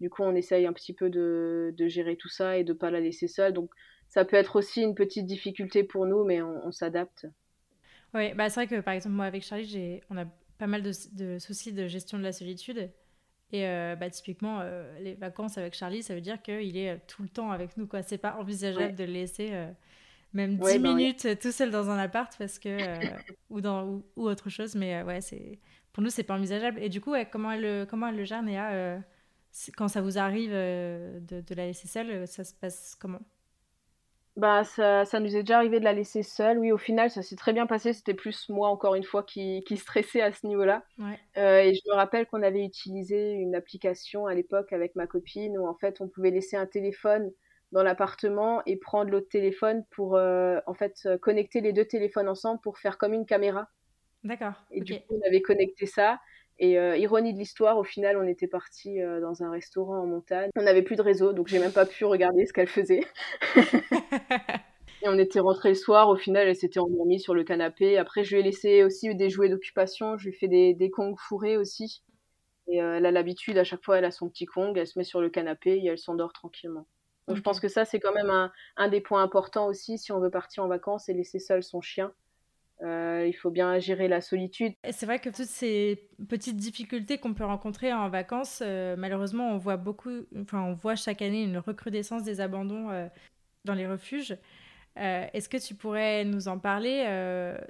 [0.01, 2.91] Du coup, on essaye un petit peu de, de gérer tout ça et de pas
[2.91, 3.53] la laisser seule.
[3.53, 3.69] Donc,
[4.09, 7.27] ça peut être aussi une petite difficulté pour nous, mais on, s'adapte.
[8.13, 10.25] Oui, bah c'est vrai que par exemple, moi avec Charlie, on a
[10.57, 12.89] pas mal de, de, soucis de gestion de la solitude.
[13.51, 16.97] Et euh, bah, typiquement, euh, les vacances avec Charlie, ça veut dire qu'il est euh,
[17.07, 17.87] tout le temps avec nous.
[17.91, 19.51] Ce n'est pas envisageable de le laisser
[20.33, 22.77] même 10 bah minutes tout seul dans un appart parce que,
[23.49, 24.75] ou, dans, ou, autre chose.
[24.75, 25.59] Mais ouais, c'est
[25.93, 26.81] pour nous, c'est pas envisageable.
[26.81, 28.99] Et du coup, comment, elle, comment elle le gère, Néa
[29.77, 33.21] Quand ça vous arrive de, de, la laisser seule, ça se passe comment?
[34.37, 36.59] Bah, ça, ça, nous est déjà arrivé de la laisser seule.
[36.59, 37.93] Oui, au final, ça s'est très bien passé.
[37.93, 40.83] C'était plus moi, encore une fois, qui, qui stressait à ce niveau-là.
[41.37, 45.57] Euh, et je me rappelle qu'on avait utilisé une application à l'époque avec ma copine
[45.57, 47.31] où, en fait, on pouvait laisser un téléphone
[47.71, 52.59] dans l'appartement et prendre l'autre téléphone pour, euh, en fait, connecter les deux téléphones ensemble
[52.61, 53.69] pour faire comme une caméra.
[54.25, 54.53] D'accord.
[54.71, 56.19] Et du coup, on avait connecté ça.
[56.57, 60.05] Et euh, ironie de l'histoire, au final, on était parti euh, dans un restaurant en
[60.05, 60.49] montagne.
[60.55, 63.01] On n'avait plus de réseau, donc j'ai même pas pu regarder ce qu'elle faisait.
[65.01, 66.07] et on était rentré le soir.
[66.07, 67.97] Au final, elle s'était endormie sur le canapé.
[67.97, 70.17] Après, je lui ai laissé aussi des jouets d'occupation.
[70.17, 72.03] Je lui ai fait des, des kongs fourrés aussi.
[72.67, 74.97] Et euh, elle a l'habitude, à chaque fois, elle a son petit kong, elle se
[74.97, 76.87] met sur le canapé et elle s'endort tranquillement.
[77.27, 80.11] Donc je pense que ça, c'est quand même un, un, des points importants aussi si
[80.11, 82.13] on veut partir en vacances et laisser seul son chien.
[82.81, 84.73] Il faut bien gérer la solitude.
[84.91, 89.77] C'est vrai que toutes ces petites difficultés qu'on peut rencontrer en vacances, malheureusement, on voit
[89.77, 92.89] beaucoup, enfin, on voit chaque année une recrudescence des abandons
[93.63, 94.37] dans les refuges.
[94.95, 97.05] Est-ce que tu pourrais nous en parler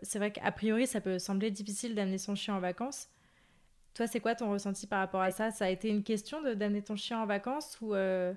[0.02, 3.10] C'est vrai qu'a priori, ça peut sembler difficile d'amener son chien en vacances.
[3.96, 5.52] Toi, c'est quoi ton ressenti par rapport à ça?
[5.52, 8.34] Ça a été une question d'amener ton chien en vacances ou, euh,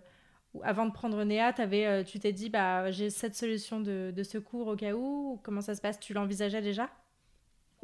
[0.63, 4.69] avant de prendre Néa, avais, euh, tu t'es dit bah j'ai cette solution de, secours
[4.69, 6.01] au cas où Comment ça se passe?
[6.01, 6.89] Tu l'envisageais déjà?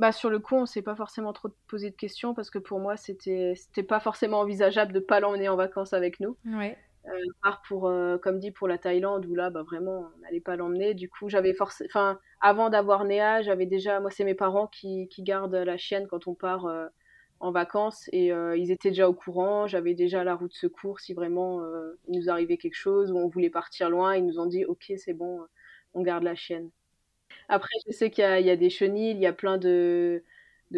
[0.00, 2.80] Bah, sur le coup, on s'est pas forcément trop posé de questions parce que pour
[2.80, 3.54] moi, c'était
[3.88, 6.36] pas forcément envisageable de pas l'emmener en vacances avec nous.
[6.46, 6.76] Ouais.
[7.06, 10.56] Euh, part pour, comme dit, pour la Thaïlande où là, bah, vraiment, on n'allait pas
[10.56, 10.94] l'emmener.
[10.94, 15.08] Du coup, j'avais forcé, enfin, avant d'avoir Néa, j'avais déjà, moi, c'est mes parents qui,
[15.08, 16.66] qui, gardent la chienne quand on part
[17.40, 19.66] en vacances et euh, ils étaient déjà au courant.
[19.66, 23.18] J'avais déjà la route de secours si vraiment euh, il nous arrivait quelque chose ou
[23.18, 24.16] on voulait partir loin.
[24.16, 25.40] Ils nous ont dit ok c'est bon,
[25.94, 26.70] on garde la chienne.
[27.48, 30.22] Après je sais qu'il y, a des chenilles, il y a plein de,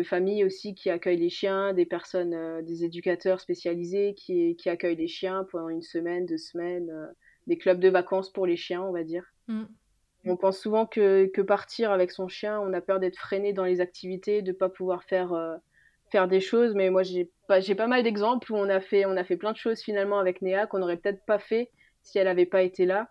[0.04, 5.08] familles aussi qui accueillent les chiens, des personnes, euh, des éducateurs spécialisés qui, accueillent les
[5.08, 6.90] chiens pendant une semaine, deux semaines,
[7.46, 9.32] des clubs de vacances pour les chiens on va dire.
[9.48, 9.64] Mm.
[10.28, 13.64] On pense souvent que, que, partir avec son chien, on a peur d'être freiné dans
[13.64, 15.32] les activités, de ne pas pouvoir faire
[16.10, 19.04] faire des choses, mais moi j'ai pas, j'ai pas mal d'exemples où on a, fait,
[19.06, 21.70] on a fait plein de choses finalement avec Néa qu'on n'aurait peut-être pas fait
[22.02, 23.10] si elle n'avait pas été là.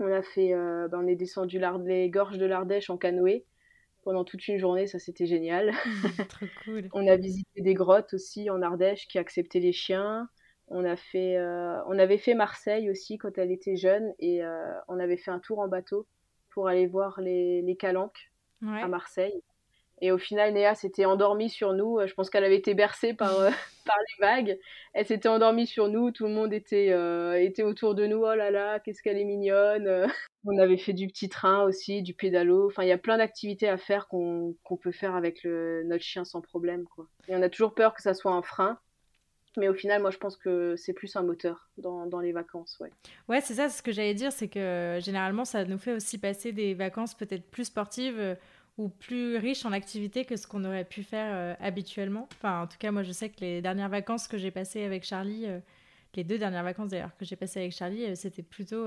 [0.00, 3.44] On a fait, euh, ben, on est descendu les gorges de l'Ardèche en canoë
[4.04, 5.72] pendant toute une journée, ça c'était génial.
[6.28, 6.88] Trop cool.
[6.92, 10.28] on a visité des grottes aussi en Ardèche qui acceptaient les chiens.
[10.68, 14.72] On, a fait, euh, on avait fait Marseille aussi quand elle était jeune et euh,
[14.86, 16.06] on avait fait un tour en bateau
[16.50, 18.30] pour aller voir les, les calanques
[18.66, 19.42] à Marseille.
[20.00, 21.98] Et au final, Néa s'était endormie sur nous.
[22.06, 23.50] Je pense qu'elle avait été bercée par, euh,
[23.84, 24.58] par les vagues.
[24.94, 26.10] Elle s'était endormie sur nous.
[26.10, 28.18] Tout le monde était, euh, était autour de nous.
[28.18, 30.06] Oh là là, qu'est-ce qu'elle est mignonne.
[30.46, 32.66] On avait fait du petit train aussi, du pédalo.
[32.66, 36.40] Enfin, il y a plein d'activités à faire qu'on peut faire avec notre chien sans
[36.40, 36.84] problème.
[37.26, 38.78] Et on a toujours peur que ça soit un frein.
[39.58, 42.78] Mais au final, moi, je pense que c'est plus un moteur dans, dans les vacances.
[42.80, 42.90] Ouais,
[43.28, 43.68] ouais c'est ça.
[43.68, 47.50] Ce que j'allais dire, c'est que généralement, ça nous fait aussi passer des vacances peut-être
[47.50, 48.36] plus sportives
[48.78, 52.28] ou plus riche en activités que ce qu'on aurait pu faire euh, habituellement.
[52.32, 55.04] Enfin, en tout cas, moi, je sais que les dernières vacances que j'ai passées avec
[55.04, 55.58] Charlie, euh,
[56.14, 58.86] les deux dernières vacances d'ailleurs que j'ai passées avec Charlie, euh, c'était plutôt,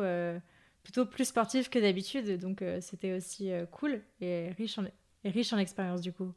[0.83, 2.39] plutôt plus sportif que d'habitude.
[2.39, 4.85] Donc, c'était aussi cool et riche en,
[5.23, 6.33] et riche en expérience du coup.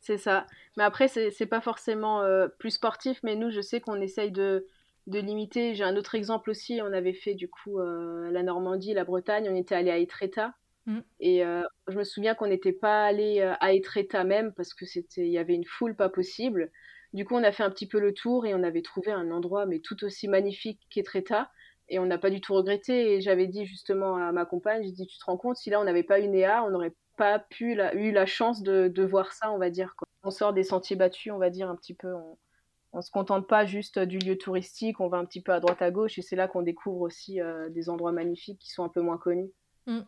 [0.00, 0.46] C'est ça.
[0.76, 2.24] Mais après, c'est pas forcément
[2.58, 4.66] plus sportif, mais nous, je sais qu'on essaye de,
[5.08, 5.74] de limiter.
[5.74, 6.80] J'ai un autre exemple aussi.
[6.82, 9.48] On avait fait du coup la Normandie, la Bretagne.
[9.50, 10.54] On était allé à Etretat.
[10.90, 11.00] Mm.
[11.20, 11.42] Et
[11.88, 15.38] je me souviens qu'on n'était pas allé à Etretat même parce que c'était, il y
[15.38, 16.70] avait une foule pas possible.
[17.12, 19.30] Du coup, on a fait un petit peu le tour et on avait trouvé un
[19.30, 21.50] endroit mais tout aussi magnifique qu'Etretat.
[21.88, 23.14] Et on n'a pas du tout regretté.
[23.14, 25.80] Et j'avais dit justement à ma compagne, j'ai dit, tu te rends compte, si là
[25.80, 29.04] on n'avait pas eu Néa, on n'aurait pas pu la, eu la chance de, de,
[29.04, 29.94] voir ça, on va dire.
[29.96, 30.06] Quoi.
[30.22, 32.12] On sort des sentiers battus, on va dire un petit peu.
[32.14, 32.38] On,
[32.92, 35.82] on se contente pas juste du lieu touristique, on va un petit peu à droite
[35.82, 37.38] à gauche et c'est là qu'on découvre aussi
[37.70, 39.50] des endroits magnifiques qui sont un peu moins connus.
[39.86, 40.00] Mm.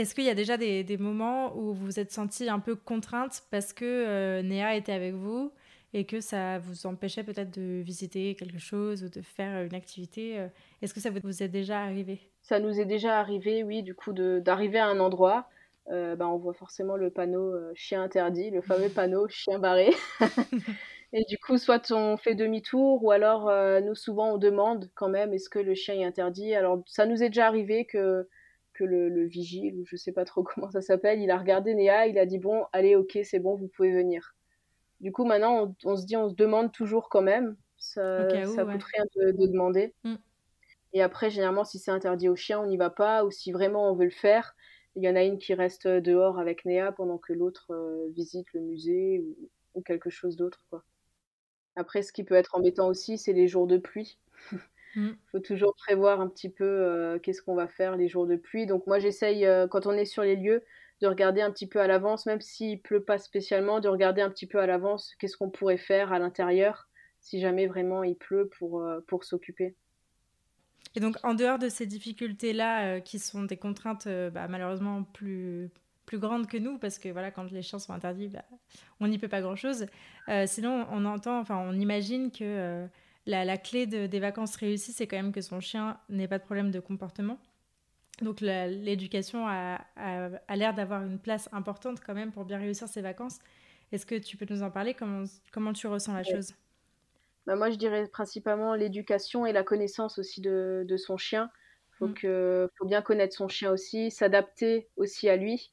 [0.00, 3.42] Est-ce qu'il y a déjà des, moments où vous vous êtes senti un peu contrainte
[3.50, 5.52] parce que euh, Néa était avec vous
[5.92, 10.38] et que ça vous empêchait peut-être de visiter quelque chose ou de faire une activité
[10.38, 10.48] euh,
[10.80, 12.18] Est-ce que ça vous est déjà arrivé?
[12.40, 15.50] Ça nous est déjà arrivé, oui, du coup, d'arriver à un endroit.
[15.90, 19.90] Euh, bah, on voit forcément le panneau chien interdit, le fameux panneau chien barré.
[21.12, 25.34] et du coup, soit on fait demi-tour ou alors nous, souvent, on demande quand même
[25.34, 26.54] est-ce que le chien est interdit?
[26.54, 28.26] Alors, ça nous est déjà arrivé que
[28.84, 32.18] le, vigile, ou je sais pas trop comment ça s'appelle, il a regardé Néa, il
[32.18, 34.34] a dit bon, allez, ok, c'est bon, vous pouvez venir.
[35.00, 37.56] Du coup, maintenant, on, se dit, on se demande toujours quand même.
[37.78, 39.94] Ça, ça coûte rien de, demander.
[40.04, 40.16] Mm.
[40.92, 43.24] Et après, généralement, si c'est interdit aux chiens, on n'y va pas.
[43.24, 44.54] Ou si vraiment on veut le faire,
[44.96, 48.52] il y en a une qui reste dehors avec Néa pendant que l'autre euh, visite
[48.52, 50.66] le musée ou, ou quelque chose d'autre.
[51.76, 54.18] Après, ce qui peut être embêtant aussi, c'est les jours de pluie.
[54.96, 55.16] Il mm.
[55.30, 58.66] faut toujours prévoir un petit peu euh, qu'est-ce qu'on va faire les jours de pluie.
[58.66, 60.62] Donc moi j'essaye, euh, quand on est sur les lieux,
[61.00, 64.30] de regarder un petit peu à l'avance, même s'il pleut pas spécialement, de regarder un
[64.30, 66.88] petit peu à l'avance qu'est-ce qu'on pourrait faire à l'intérieur
[67.20, 69.74] si jamais vraiment il pleut pour, euh, pour s'occuper.
[70.94, 75.70] Et donc en dehors de ces difficultés-là, qui sont des contraintes bah, malheureusement plus,
[76.04, 78.44] plus grandes que nous, parce que voilà, quand les chiens sont interdits, bah,
[78.98, 79.86] on n'y peut pas grand-chose.
[80.46, 82.88] sinon, on entend, enfin on imagine que
[83.26, 86.70] la, clé des vacances réussies, c'est quand même que son chien n'ait pas de problème
[86.70, 87.38] de comportement.
[88.22, 89.80] Donc l'éducation a,
[90.54, 93.38] l'air d'avoir une place importante quand même pour bien réussir ses vacances.
[93.92, 94.94] Est-ce que tu peux nous en parler?
[94.94, 96.54] Comment, comment tu ressens la chose?
[97.46, 101.50] Bah Moi, je dirais principalement l'éducation et la connaissance aussi de, son chien.
[101.94, 102.68] Il faut, mm.
[102.78, 105.72] faut bien connaître son chien aussi, s'adapter aussi à lui.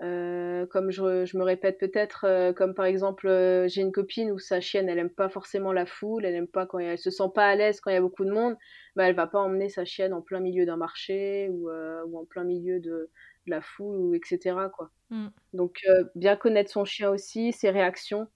[0.00, 3.28] Comme je, je, me répète peut-être, comme par exemple,
[3.66, 6.66] j'ai une copine où sa chienne, elle aime pas forcément la foule, elle aime pas
[6.66, 8.56] quand elle, se sent pas à l'aise quand il y a beaucoup de monde,
[8.96, 12.24] bah, elle va pas emmener sa chienne en plein milieu d'un marché ou, ou, en
[12.24, 13.10] plein milieu de,
[13.46, 14.56] de la foule ou etc.
[14.74, 14.90] Quoi.
[15.10, 15.28] Mmh.
[15.54, 15.84] Donc
[16.14, 18.28] bien connaître son chien aussi, ses réactions.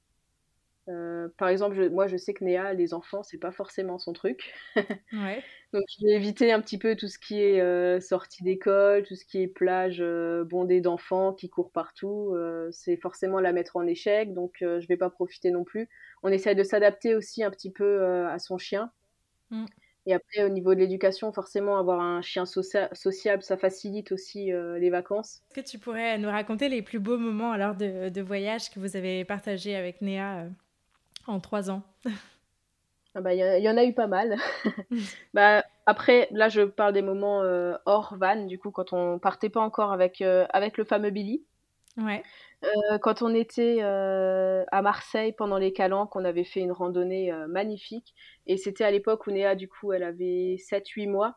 [0.89, 4.53] Euh, par exemple, moi, je sais que Néa, les enfants, c'est pas forcément son truc.
[5.13, 5.43] Ouais.
[5.73, 9.15] Donc, je vais éviter un petit peu tout ce qui est euh, sortie d'école, tout
[9.15, 12.37] ce qui est plage euh, bondée d'enfants qui courent partout.
[12.73, 15.89] c'est forcément la mettre en échec, donc je vais pas profiter non plus.
[16.23, 18.91] On essaie de s'adapter aussi un petit peu à son chien.
[19.51, 19.65] Mm.
[20.05, 24.91] Et après, au niveau de l'éducation, forcément, avoir un chien sociable, ça facilite aussi les
[24.91, 25.43] vacances.
[25.51, 28.81] Est-ce que tu pourrais nous raconter les plus beaux moments alors de, de voyage que
[28.81, 30.49] vous avez partagé avec Néa
[31.27, 31.83] en trois ans
[33.15, 34.37] ah bah, il y, en a eu pas mal.
[35.35, 39.51] bah, après, là, je parle des moments euh, hors van, du coup, quand on partait
[39.51, 41.45] pas encore avec, euh, avec le fameux Billy.
[41.99, 42.23] Ouais.
[42.65, 48.15] Euh, quand on était à Marseille pendant les calanques, on avait fait une randonnée magnifique.
[48.47, 51.37] Et c'était à l'époque où Néa, du coup, elle avait 7-8 mois.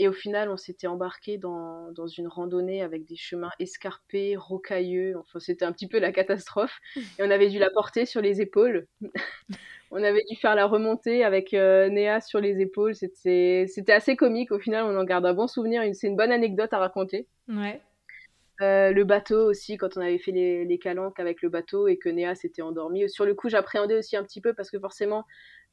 [0.00, 5.14] Et au final, on s'était embarqué dans, dans, une randonnée avec des chemins escarpés, rocailleux.
[5.18, 6.80] Enfin, c'était un petit peu la catastrophe.
[7.18, 8.86] Et on avait dû la porter sur les épaules.
[9.90, 12.94] on avait dû faire la remontée avec euh, Néa sur les épaules.
[12.94, 14.52] C'était assez comique.
[14.52, 15.82] Au final, on en garde un bon souvenir.
[15.92, 17.26] C'est une bonne anecdote à raconter.
[17.46, 17.82] Ouais.
[18.60, 21.96] Euh, le bateau aussi, quand on avait fait les, les, calanques avec le bateau et
[21.96, 23.08] que Néa s'était endormie.
[23.08, 25.24] Sur le coup, j'appréhendais aussi un petit peu parce que forcément,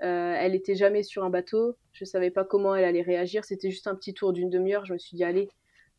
[0.04, 1.76] euh, elle était jamais sur un bateau.
[1.92, 3.44] Je savais pas comment elle allait réagir.
[3.44, 4.86] C'était juste un petit tour d'une demi-heure.
[4.86, 5.50] Je me suis dit, allez,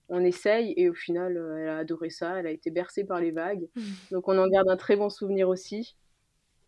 [0.08, 0.72] on essaye.
[0.78, 2.38] Et au final, euh, elle a adoré ça.
[2.38, 3.68] Elle a été bercée par les vagues.
[3.76, 3.82] Mmh.
[4.12, 5.94] Donc, on en garde un très bon souvenir aussi.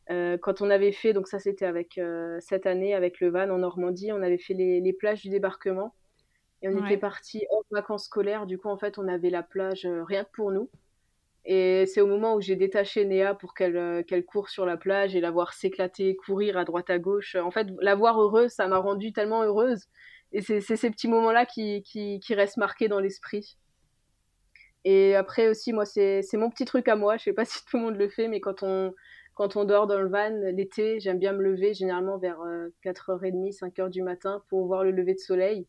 [0.09, 2.01] quand on avait fait, donc ça c'était avec
[2.41, 5.95] cette année avec le van en Normandie, on avait fait les, les plages du débarquement.
[6.62, 8.46] Et on était parti en vacances scolaires.
[8.46, 10.68] Du coup, en fait, on avait la plage euh, rien que pour nous.
[11.46, 14.77] Et c'est au moment où j'ai détaché Néa pour qu'elle euh, qu'elle court sur la
[14.77, 17.35] plage et la voir s'éclater, courir à droite à gauche.
[17.35, 19.87] En fait, la voir heureuse, ça m'a rendue tellement heureuse.
[20.33, 23.57] Et c'est ces petits moments-là qui, qui, qui, restent marqués dans l'esprit.
[24.85, 27.16] Et après aussi, moi, c'est mon petit truc à moi.
[27.16, 28.94] Je sais pas si tout le monde le fait, mais quand on,
[29.35, 32.38] quand on dort dans le van l'été, j'aime bien me lever généralement vers
[32.85, 35.66] 4h30, euh, 5h du matin pour voir le lever de soleil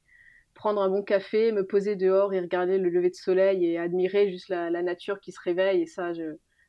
[0.61, 4.29] prendre un bon café, me poser dehors et regarder le lever de soleil et admirer
[4.29, 5.81] juste la, nature qui se réveille.
[5.81, 6.11] Et ça,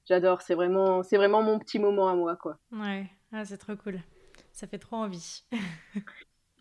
[0.07, 0.40] j'adore.
[0.40, 2.57] C'est vraiment, c'est vraiment mon petit moment à moi, quoi.
[2.72, 4.00] Ouais, ah, c'est trop cool.
[4.50, 5.44] Ça fait trop envie.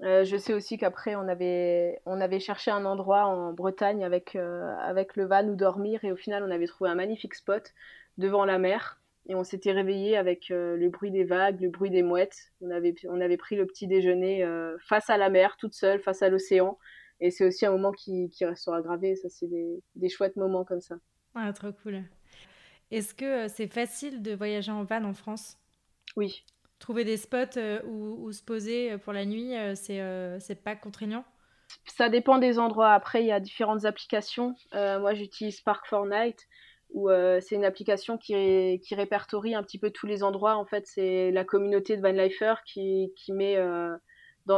[0.03, 4.35] Euh, je sais aussi qu'après, on avait, on avait cherché un endroit en Bretagne avec,
[4.35, 6.03] euh, avec le van où dormir.
[6.03, 7.71] Et au final, on avait trouvé un magnifique spot
[8.17, 8.99] devant la mer.
[9.27, 12.51] Et on s'était réveillé avec euh, le bruit des vagues, le bruit des mouettes.
[12.61, 14.43] On avait, on avait pris le petit déjeuner
[14.79, 16.79] face à la mer, toute seule, face à l'océan.
[17.21, 19.15] Et c'est aussi un moment qui, qui restera gravé.
[19.15, 20.95] Ça, c'est des, des, chouettes moments comme ça.
[21.35, 22.03] Ah, trop cool.
[22.89, 25.57] Est-ce que euh, c'est facile de voyager en van en France?
[26.17, 26.43] Oui.
[26.79, 30.01] Trouver des spots euh, où, où, se poser euh, pour la nuit, c'est
[30.39, 31.23] c'est pas contraignant?
[31.85, 32.91] Ça dépend des endroits.
[32.91, 34.55] Après, il y a différentes applications.
[34.73, 36.47] moi, j'utilise Park 4 Night
[36.93, 37.07] où
[37.39, 40.57] c'est une application qui, qui, répertorie un petit peu tous les endroits.
[40.57, 43.55] En fait, c'est la communauté de Van qui, qui met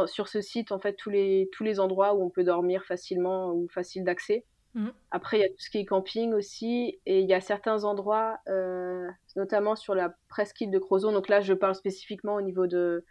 [0.06, 3.52] sur ce site en fait tous les, tous les endroits où on peut dormir facilement
[3.52, 4.44] ou facile d'accès.
[4.74, 4.92] Mhm.
[5.12, 7.84] Après, il y a tout ce qui est camping aussi, et il y a certains
[7.84, 12.66] endroits, euh, notamment sur la presqu'île de Crozon, donc là je parle spécifiquement au niveau
[12.66, 13.04] de,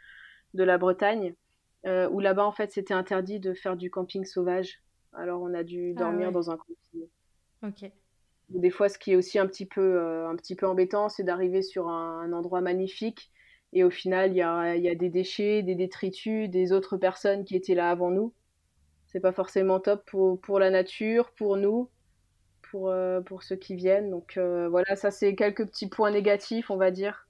[0.53, 1.35] de la Bretagne,
[1.85, 4.81] euh, où là-bas en fait c'était interdit de faire du camping sauvage.
[5.13, 7.07] Alors on a dû ah dormir dans un camping.
[7.63, 7.91] Ok.
[8.49, 11.23] Des fois, ce qui est aussi un petit peu, euh, un petit peu embêtant, c'est
[11.23, 13.31] d'arriver sur un, endroit magnifique
[13.73, 17.43] et au final, il y a, y a, des déchets, des détritus, des autres personnes
[17.43, 18.33] qui étaient là avant nous.
[19.07, 21.89] C'est pas forcément top pour, pour la nature, pour nous,
[22.61, 24.11] pour, euh, pour ceux qui viennent.
[24.11, 27.27] Donc euh, voilà, ça c'est quelques petits points négatifs, on va dire.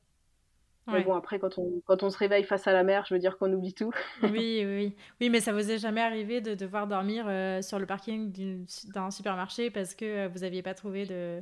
[0.88, 3.20] Mais bon, après, quand on, quand on se réveille face à la mer, je veux
[3.20, 3.94] dire qu'on oublie tout.
[4.24, 5.30] oui, oui, oui.
[5.30, 9.72] mais ça vous est jamais arrivé de devoir dormir euh, sur le parking d'un supermarché
[9.72, 11.42] parce que vous n'aviez pas trouvé de,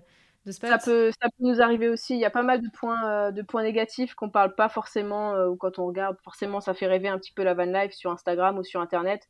[0.49, 2.15] ça peut, nous arriver aussi.
[2.15, 5.36] Il y a pas mal de points, euh, de points négatifs qu'on parle pas forcément,
[5.36, 7.93] euh, ou quand on regarde, forcément, ça fait rêver un petit peu la van life
[7.93, 9.27] sur Instagram ou sur Internet.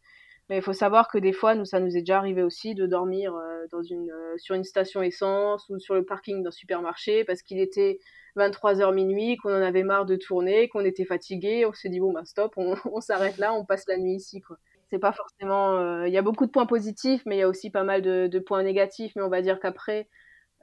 [0.49, 2.85] Mais il faut savoir que des fois, nous, ça nous est déjà arrivé aussi de
[2.85, 7.99] dormir euh, sur une station essence ou sur le parking d'un supermarché parce qu'il était
[8.37, 11.65] 23h minuit, qu'on en avait marre de tourner, qu'on était fatigué.
[11.65, 14.41] On s'est dit, bon, bah stop, on, s'arrête là, on passe la nuit ici.
[14.89, 16.05] C'est pas forcément.
[16.05, 18.39] Il y a beaucoup de points positifs, mais il y a aussi pas mal de
[18.39, 19.13] points négatifs.
[19.15, 20.09] Mais on va dire qu'après,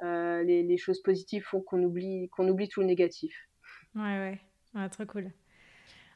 [0.03, 3.49] euh, les, choses positives font qu'on oublie, qu'on oublie tout le négatif.
[3.95, 4.39] Ouais,
[4.75, 5.31] ouais, trop cool.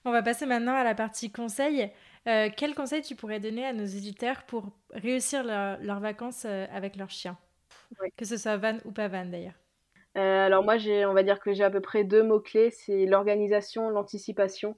[0.04, 1.90] On va passer maintenant à la partie conseils.
[2.28, 6.96] Euh, quels conseils tu pourrais donner à nos éditeurs pour réussir leurs vacances euh, avec
[6.96, 7.36] leur chien
[8.16, 9.58] Que ce soit van ou pas van d'ailleurs.
[10.14, 13.90] alors moi, j'ai, on va dire que j'ai à peu près deux mots-clés, c'est l'organisation,
[13.90, 14.76] l'anticipation.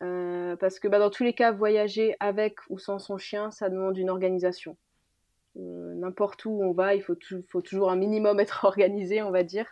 [0.00, 3.96] parce que bah, dans tous les cas, voyager avec ou sans son chien, ça demande
[3.96, 4.76] une organisation.
[5.58, 7.16] N'importe où on va, il faut,
[7.48, 9.66] faut, toujours un minimum être organisé, on va dire.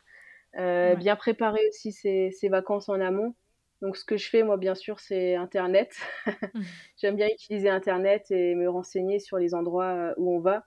[0.55, 3.35] Bien préparer aussi ses, ses, vacances en amont.
[3.83, 5.95] Donc, ce que je fais, moi, bien sûr, c'est Internet.
[6.27, 6.61] Mmh.
[6.97, 10.65] J'aime bien utiliser Internet et me renseigner sur les endroits euh, où on va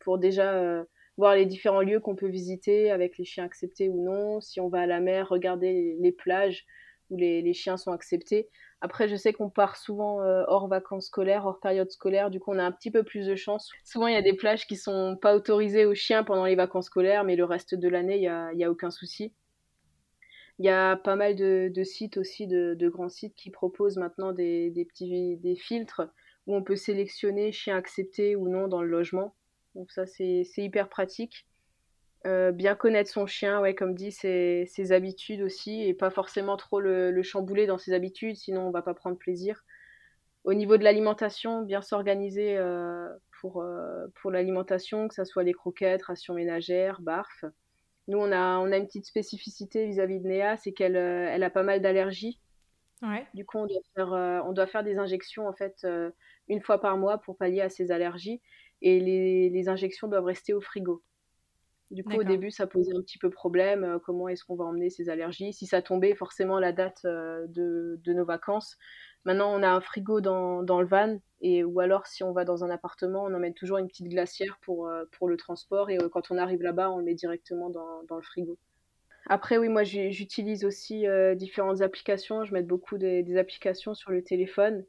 [0.00, 0.84] pour déjà euh,
[1.16, 4.40] voir les différents lieux qu'on peut visiter avec les chiens acceptés ou non.
[4.40, 6.64] Si on va à la mer, regarder les, plages
[7.10, 8.48] où les, chiens sont acceptés.
[8.84, 12.30] Après, je sais qu'on part souvent euh, hors vacances scolaires, hors période scolaire.
[12.30, 13.70] Du coup, on a un petit peu plus de chance.
[13.84, 16.86] Souvent, il y a des plages qui sont pas autorisées aux chiens pendant les vacances
[16.86, 18.22] scolaires, mais le reste de l'année, il
[18.56, 19.32] n'y a, a aucun souci.
[20.58, 24.72] Il y a pas mal de, sites aussi, de, grands sites qui proposent maintenant des,
[24.88, 26.02] petits des filtres
[26.48, 29.36] où on peut sélectionner chien accepté ou non dans le logement.
[29.76, 31.46] Donc ça, c'est hyper pratique.
[32.24, 36.56] Euh, bien connaître son chien, ouais, comme dit, ses, ses, habitudes aussi, et pas forcément
[36.56, 39.64] trop le, chambouler dans ses habitudes, sinon on va pas prendre plaisir.
[40.44, 43.08] Au niveau de l'alimentation, bien s'organiser euh,
[43.40, 47.44] pour, euh, pour l'alimentation, que ce soit les croquettes, rations ménagères, barf.
[48.06, 51.50] Nous, on a, on a une petite spécificité vis-à-vis de Néa, c'est qu'elle elle a
[51.50, 52.40] pas mal d'allergies.
[53.34, 55.86] Du coup, on doit, faire, on doit faire des injections en fait
[56.48, 58.40] une fois par mois pour pallier à ses allergies.
[58.80, 61.02] Et les, les injections doivent rester au frigo.
[61.92, 63.98] Du coup, au début, ça posait un petit peu problème.
[64.04, 68.12] comment est-ce qu'on va emmener ces allergies Si ça tombait forcément la date de, de,
[68.12, 68.78] nos vacances,
[69.24, 72.44] Maintenant, on a un frigo dans, dans, le van, et, ou alors si on va
[72.44, 75.98] dans un appartement, on emmène toujours une petite glacière pour, euh, pour le transport, et
[75.98, 78.58] euh, quand on arrive là-bas, on le met directement dans, dans le frigo.
[79.26, 82.44] Après, oui, moi j'utilise aussi euh, différentes applications.
[82.44, 84.84] Je mets beaucoup des, applications sur le téléphone.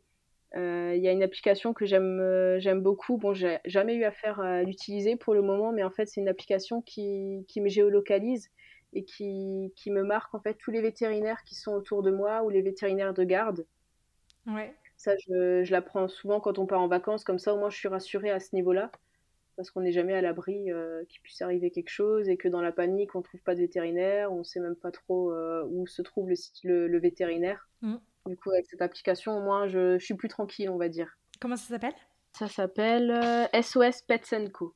[0.56, 3.18] Il y a une application que j'aime j'aime beaucoup.
[3.18, 6.30] Bon, j'ai jamais eu affaire à l'utiliser pour le moment, mais en fait, c'est une
[6.30, 8.50] application qui, qui me géolocalise
[8.96, 12.44] et qui, qui, me marque en fait tous les vétérinaires qui sont autour de moi
[12.44, 13.66] ou les vétérinaires de garde.
[14.48, 14.74] Ouais.
[14.98, 17.70] Ça, je, je la prends souvent quand on part en vacances, comme ça au moins
[17.70, 18.92] je suis rassurée à ce niveau-là,
[19.56, 22.62] parce qu'on n'est jamais à l'abri euh, qu'il puisse arriver quelque chose et que dans
[22.62, 25.66] la panique on ne trouve pas de vétérinaire, on ne sait même pas trop euh,
[25.70, 27.68] où se trouve le, le, vétérinaire.
[27.82, 27.96] Mm.
[28.26, 31.18] Du coup, avec cette application, au moins je, je, suis plus tranquille, on va dire.
[31.42, 31.94] Comment ça s'appelle?
[32.32, 33.12] Ça s'appelle
[33.54, 34.74] SOS euh, Pets Co.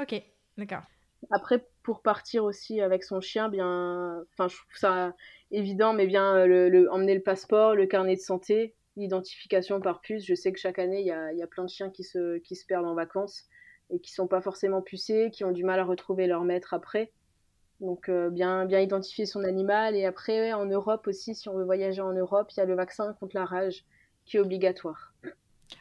[0.00, 0.20] Ok,
[0.56, 0.82] d'accord.
[1.30, 5.14] Après, pour partir aussi avec son chien, bien, enfin, je trouve ça
[5.50, 10.24] évident, mais bien le, emmener le passeport, le carnet de santé, l'identification par puce.
[10.24, 12.38] Je sais que chaque année, il y a, y a, plein de chiens qui se,
[12.38, 13.44] qui se perdent en vacances
[13.90, 17.12] et qui sont pas forcément pucés, qui ont du mal à retrouver leur maître après.
[17.80, 19.94] Donc euh, bien, bien identifier son animal.
[19.94, 22.74] Et après, en Europe aussi, si on veut voyager en Europe, il y a le
[22.74, 23.84] vaccin contre la rage
[24.24, 25.14] qui est obligatoire.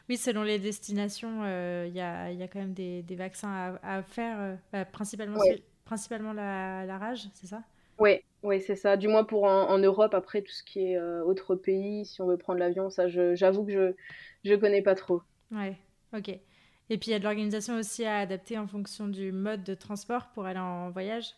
[0.09, 3.77] Oui, selon les destinations, euh, il y, a, y, a, quand même des, des vaccins
[3.81, 5.39] à, à faire, euh, principalement,
[5.85, 7.61] principalement la, la rage, c'est ça?
[7.97, 8.97] Oui, oui, c'est ça.
[8.97, 12.37] Du moins pour en, Europe, après tout ce qui est autre pays, si on veut
[12.37, 13.93] prendre l'avion, ça, j'avoue que je
[14.43, 15.21] je connais pas trop.
[15.51, 15.77] Ouais,
[16.15, 16.29] ok.
[16.89, 19.73] Et puis il y a de l'organisation aussi à adapter en fonction du mode de
[19.73, 21.33] transport pour aller en voyage,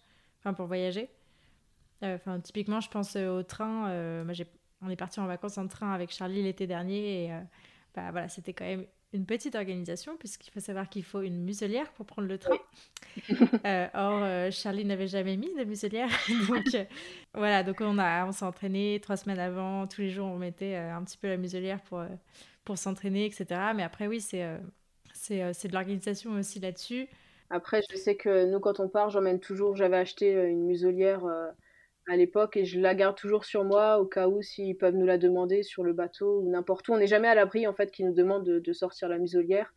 [0.49, 1.09] enfin pour voyager.
[2.03, 4.23] Euh, enfin, typiquement, je pense euh, au train.
[4.23, 4.33] moi,
[4.81, 7.31] on est parti en vacances en train avec Charlie l'été dernier et
[7.95, 11.91] bah, voilà, c'était quand même une petite organisation, puisqu'il faut savoir qu'il faut une muselière
[11.93, 12.57] pour prendre le train.
[13.65, 16.09] Euh, or, euh, Charlie n'avait jamais mis de muselière.
[16.47, 16.85] donc, euh,
[17.33, 19.87] voilà, donc on, a, on s'est entraîné trois semaines avant.
[19.87, 22.03] Tous les jours, on mettait un petit peu la muselière pour,
[22.63, 23.45] pour s'entraîner, etc.
[23.75, 24.45] Mais après, oui, c'est,
[25.11, 27.09] c'est, de l'organisation aussi là-dessus.
[27.49, 31.23] Après, je sais que nous, quand on part, j'emmène toujours, j'avais acheté une muselière
[32.09, 35.05] à l'époque et je la garde toujours sur moi au cas où s'ils peuvent nous
[35.05, 36.93] la demander sur le bateau ou n'importe où.
[36.93, 39.73] On n'est jamais à l'abri en fait qu'ils nous demandent de, sortir la muselière.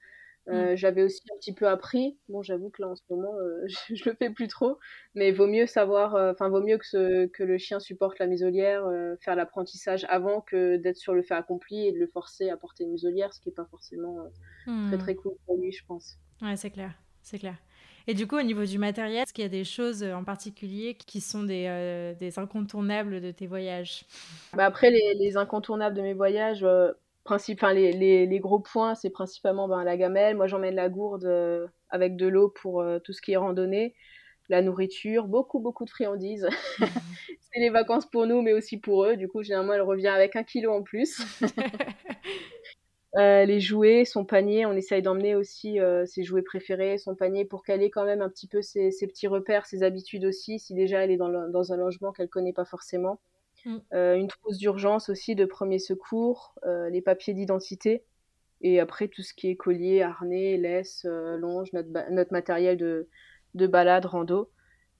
[0.48, 0.76] Euh, mm.
[0.76, 2.18] J'avais aussi un petit peu appris.
[2.28, 4.78] Bon, j'avoue que là en ce moment, euh, je, le fais plus trop,
[5.14, 8.26] mais vaut mieux savoir, euh, enfin vaut mieux que, ce, que le chien supporte la
[8.26, 8.84] muselière,
[9.20, 12.84] faire l'apprentissage avant que d'être sur le fait accompli et de le forcer à porter
[12.84, 14.16] une muselière, ce qui est pas forcément
[14.64, 14.98] très mm.
[14.98, 16.18] très cool pour lui, je pense.
[16.40, 16.92] Ouais, c'est clair,
[17.22, 17.56] c'est clair.
[18.06, 20.94] Et du coup, au niveau du matériel, est-ce qu'il y a des choses en particulier
[20.94, 24.04] qui sont des, euh, des incontournables de tes voyages?
[24.54, 26.92] Bah Après, les, les, incontournables de mes voyages, euh,
[27.72, 30.36] les, les, les, gros points, c'est principalement ben, la gamelle.
[30.36, 33.94] Moi, j'emmène la gourde euh, avec de l'eau pour euh, tout ce qui est randonnée,
[34.48, 36.48] la nourriture, beaucoup, beaucoup de friandises.
[36.78, 39.16] c'est les vacances pour nous, mais aussi pour eux.
[39.16, 41.22] Du coup, généralement, elle revient avec un kilo en plus.
[43.16, 47.44] Euh, les jouets, son panier, on essaye d'emmener aussi euh, ses jouets préférés, son panier
[47.44, 50.72] pour qu'elle ait quand même un petit peu ses, petits repères, ses habitudes aussi, si
[50.72, 53.20] déjà elle est dans, un logement qu'elle connaît pas forcément.
[53.66, 53.76] Mm.
[53.92, 56.54] Euh, une trousse d'urgence aussi de premier secours,
[56.90, 58.04] les papiers d'identité
[58.62, 63.08] et après tout ce qui est collier, harnais, laisse, longe, notre, notre matériel de,
[63.54, 64.50] de balade, rando.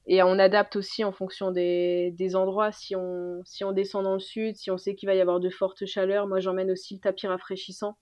[0.06, 2.72] Et on adapte aussi en fonction des, des, endroits.
[2.72, 5.38] Si on, si on descend dans le sud, si on sait qu'il va y avoir
[5.38, 7.96] de fortes chaleurs, moi j'emmène aussi le tapis rafraîchissant,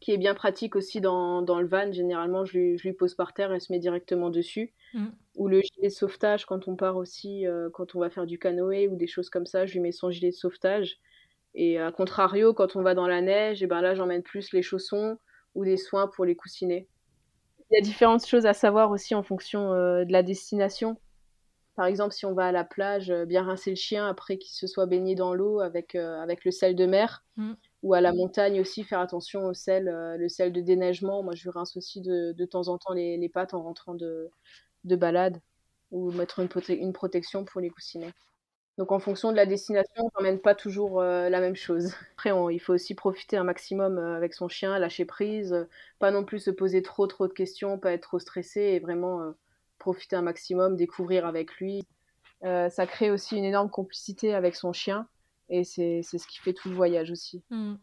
[0.00, 1.90] qui est bien pratique aussi dans, dans le van.
[1.92, 4.74] Généralement, je lui, je lui, pose par terre, elle se met directement dessus.
[4.92, 5.06] Mm.
[5.36, 8.38] Ou le gilet de sauvetage quand on part aussi, euh, quand on va faire du
[8.38, 10.98] canoë ou des choses comme ça, je lui mets son gilet de sauvetage.
[11.54, 14.62] Et à contrario, quand on va dans la neige, et ben là j'emmène plus les
[14.62, 15.18] chaussons
[15.54, 16.88] ou des soins pour les coussiner.
[17.72, 20.98] Il y a différentes choses à savoir aussi en fonction euh, de la destination.
[21.74, 24.52] Par exemple, si on va à la plage, euh, bien rincer le chien après qu'il
[24.52, 27.24] se soit baigné dans l'eau avec, euh, avec le sel de mer.
[27.36, 27.54] Mm.
[27.82, 31.22] Ou à la montagne aussi, faire attention au sel, le sel de déneigement.
[31.22, 34.28] Moi, je rince aussi de, de temps en temps les, les, pattes en rentrant de,
[34.84, 35.40] de balade.
[35.90, 38.12] Ou mettre une, une protection pour les coussinets.
[38.78, 41.94] Donc en fonction de la destination, on n'emmène pas toujours euh, la même chose.
[42.12, 45.64] Après, il faut aussi profiter un maximum euh, avec son chien, lâcher prise, euh,
[45.98, 49.34] pas non plus se poser trop trop de questions, pas être trop stressé et vraiment
[49.78, 51.84] profiter un maximum, découvrir avec lui.
[52.42, 55.08] ça crée aussi une énorme complicité avec son chien
[55.48, 57.42] et c'est ce qui fait tout le voyage aussi.
[57.50, 57.74] Mmh.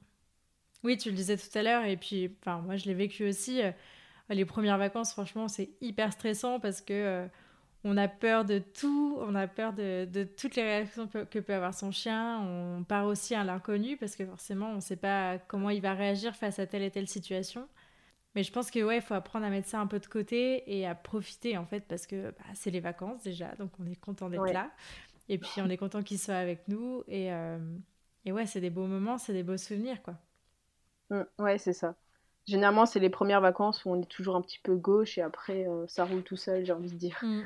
[0.83, 3.61] Oui, tu le disais tout à l'heure et puis moi je l'ai vécu aussi.
[4.29, 7.27] les premières vacances, franchement, c'est hyper stressant parce que
[7.83, 11.73] on a peur de tout, on a peur de, toutes les réactions que, peut avoir
[11.73, 12.41] son chien.
[12.41, 15.93] On part aussi à l'inconnu parce que forcément, on ne sait pas comment il va
[15.93, 17.67] réagir face à telle et telle situation.
[18.35, 20.63] Mais je pense que ouais, il faut apprendre à mettre ça un peu de côté
[20.77, 23.99] et à profiter en fait parce que bah, c'est les vacances déjà, donc on est
[23.99, 24.69] content d'être là.
[25.29, 27.57] Et puis on est content qu'il soit avec nous et, euh,
[28.25, 30.15] et ouais, c'est des beaux moments, c'est des beaux souvenirs quoi.
[31.09, 31.95] Mmh, ouais, c'est ça.
[32.49, 35.67] Généralement, c'est les premières vacances où on est toujours un petit peu gauche et après,
[35.67, 37.15] euh, ça roule tout seul, j'ai envie de dire.
[37.21, 37.41] Mm.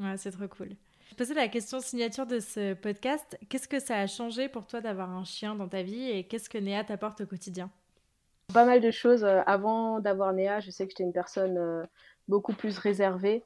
[0.00, 0.68] Ouais, c'est trop cool.
[1.08, 3.38] Je posais la question signature de ce podcast.
[3.48, 6.50] Qu'est-ce que ça a changé pour toi d'avoir un chien dans ta vie et qu'est-ce
[6.50, 7.70] que Néa t'apporte au quotidien?
[8.52, 9.24] Pas mal de choses.
[9.24, 11.82] Euh, avant d'avoir Néa, je sais que j'étais une personne euh,
[12.28, 13.42] beaucoup plus réservée.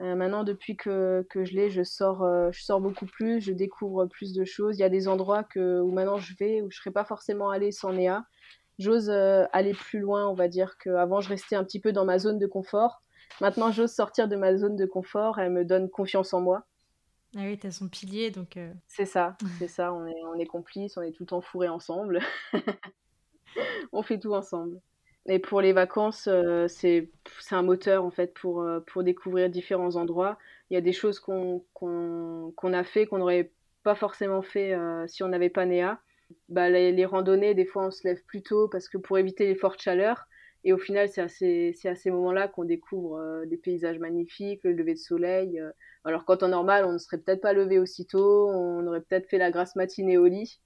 [0.00, 4.32] maintenant, depuis que, que je l'ai, je sors, je sors beaucoup plus, je découvre plus
[4.32, 4.76] de choses.
[4.76, 7.04] Il y a des endroits que, où maintenant je vais, où je ne serais pas
[7.04, 8.26] forcément allée sans Néa
[8.78, 12.04] j'ose euh, aller plus loin, on va dire qu'avant je restais un petit peu dans
[12.04, 13.02] ma zone de confort.
[13.40, 16.64] Maintenant, j'ose sortir de ma zone de confort, elle me donne confiance en moi.
[17.36, 18.56] Ah oui, tu as son pilier, donc...
[18.56, 21.40] Euh, c'est ça, c'est ça, on est, on est complices, on est tout le temps
[21.40, 22.20] fourrés ensemble.
[23.92, 24.80] on fait tout ensemble.
[25.26, 27.10] Et pour les vacances, euh, c'est
[27.50, 30.38] un moteur en fait pour, pour découvrir différents endroits.
[30.70, 33.50] Il y a des choses qu'on a fait qu'on n'aurait
[33.82, 35.98] pas forcément fait si on n'avait pas Néa
[36.48, 39.54] bah, les, randonnées, des fois, on se lève plus tôt parce que pour éviter les
[39.54, 40.26] fortes chaleurs.
[40.66, 44.94] Et au final, c'est à ces, moments-là qu'on découvre euh, des paysages magnifiques, le lever
[44.94, 45.60] de soleil.
[45.60, 45.70] Euh.
[46.04, 49.38] Alors qu'en temps normal, on ne serait peut-être pas levé aussitôt, on aurait peut-être fait
[49.38, 50.60] la grasse matinée au lit.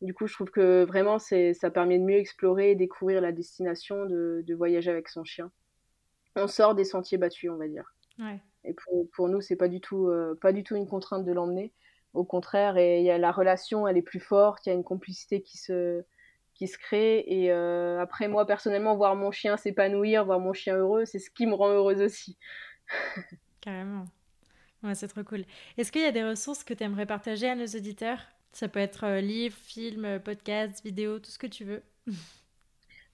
[0.00, 4.06] Du coup, je trouve que vraiment, ça permet de mieux explorer et découvrir la destination
[4.06, 5.52] de, de voyager avec son chien.
[6.34, 7.94] On sort des sentiers battus, on va dire.
[8.64, 11.32] Et pour, pour nous, c'est pas du tout, euh, pas du tout une contrainte de
[11.32, 11.72] l'emmener.
[12.14, 14.84] Au contraire, et y a, la relation, elle est plus forte, il y a une
[14.84, 16.04] complicité qui se,
[16.54, 17.24] qui se crée.
[17.26, 21.30] Et euh, après, moi, personnellement, voir mon chien s'épanouir, voir mon chien heureux, c'est ce
[21.30, 22.36] qui me rend heureuse aussi.
[23.60, 24.04] Carrément.
[24.82, 25.44] Ouais, c'est trop cool.
[25.78, 28.20] Est-ce qu'il y a des ressources que tu aimerais partager à nos auditeurs?
[28.52, 31.82] Ça peut être euh, livres, films, podcasts, vidéos, tout ce que tu veux.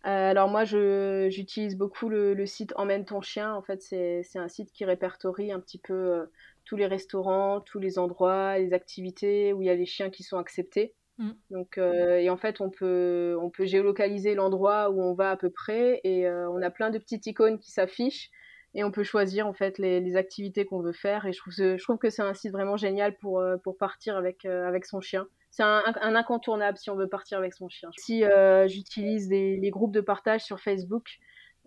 [0.07, 3.53] Euh, alors moi, j'utilise beaucoup le, le, site Emmène ton chien.
[3.53, 6.29] En fait, c'est un site qui répertorie un petit peu
[6.69, 10.23] tous les restaurants, tous les endroits, les activités où il y a les chiens qui
[10.23, 10.95] sont acceptés.
[11.17, 11.31] Mm.
[11.51, 15.37] Donc, euh, et en fait, on peut, on peut géolocaliser l'endroit où on va à
[15.39, 18.31] peu près et euh, on a plein de petites icônes qui s'affichent
[18.75, 21.25] et on peut choisir en fait les, activités qu'on veut faire.
[21.25, 24.19] Et je trouve, je trouve que c'est un site vraiment génial pour, euh, pour partir
[24.19, 25.27] avec, avec son chien.
[25.51, 27.89] C'est un, incontournable si on veut partir avec son chien.
[27.97, 28.23] Si
[28.67, 31.09] j'utilise les groupes de partage sur Facebook,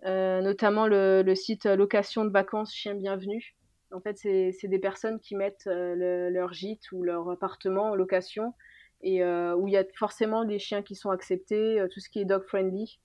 [0.04, 3.56] notamment le, le, site location de vacances Chien Bienvenue,
[3.92, 8.54] en fait, c'est des personnes qui mettent euh, leur gîte ou leur appartement en location
[9.02, 12.08] et euh, où il y a forcément des chiens qui sont acceptés, euh, tout ce
[12.08, 13.00] qui est dog friendly.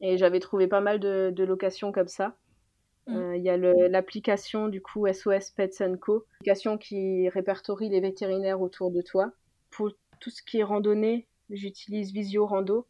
[0.00, 2.36] Et j'avais trouvé pas mal de, locations comme ça.
[3.06, 3.34] Mmh.
[3.36, 8.90] Il y a l'application du coup SOS Pets Co, application qui répertorie les vétérinaires autour
[8.90, 9.32] de toi.
[9.70, 12.86] Pour tout ce qui est randonnée, j'utilise Visio Rando.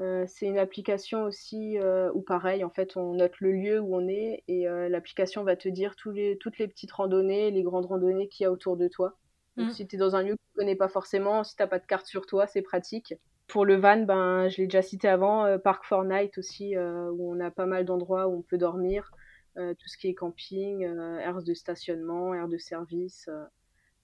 [0.00, 3.96] Euh, c'est une application aussi euh, où pareil, en fait, on note le lieu où
[3.96, 7.62] on est et euh, l'application va te dire tous les, toutes les petites randonnées, les
[7.62, 9.16] grandes randonnées qu'il y a autour de toi.
[9.56, 9.72] Donc, mmh.
[9.72, 11.80] si tu es dans un lieu que tu connais pas forcément, si tu n'as pas
[11.80, 13.14] de carte sur toi, c'est pratique.
[13.48, 17.40] Pour le van, ben, je l'ai déjà cité avant, Park for Night aussi, où on
[17.40, 19.10] a pas mal d'endroits où on peut dormir,
[19.56, 23.28] tout ce qui est camping, aires de stationnement, aires de service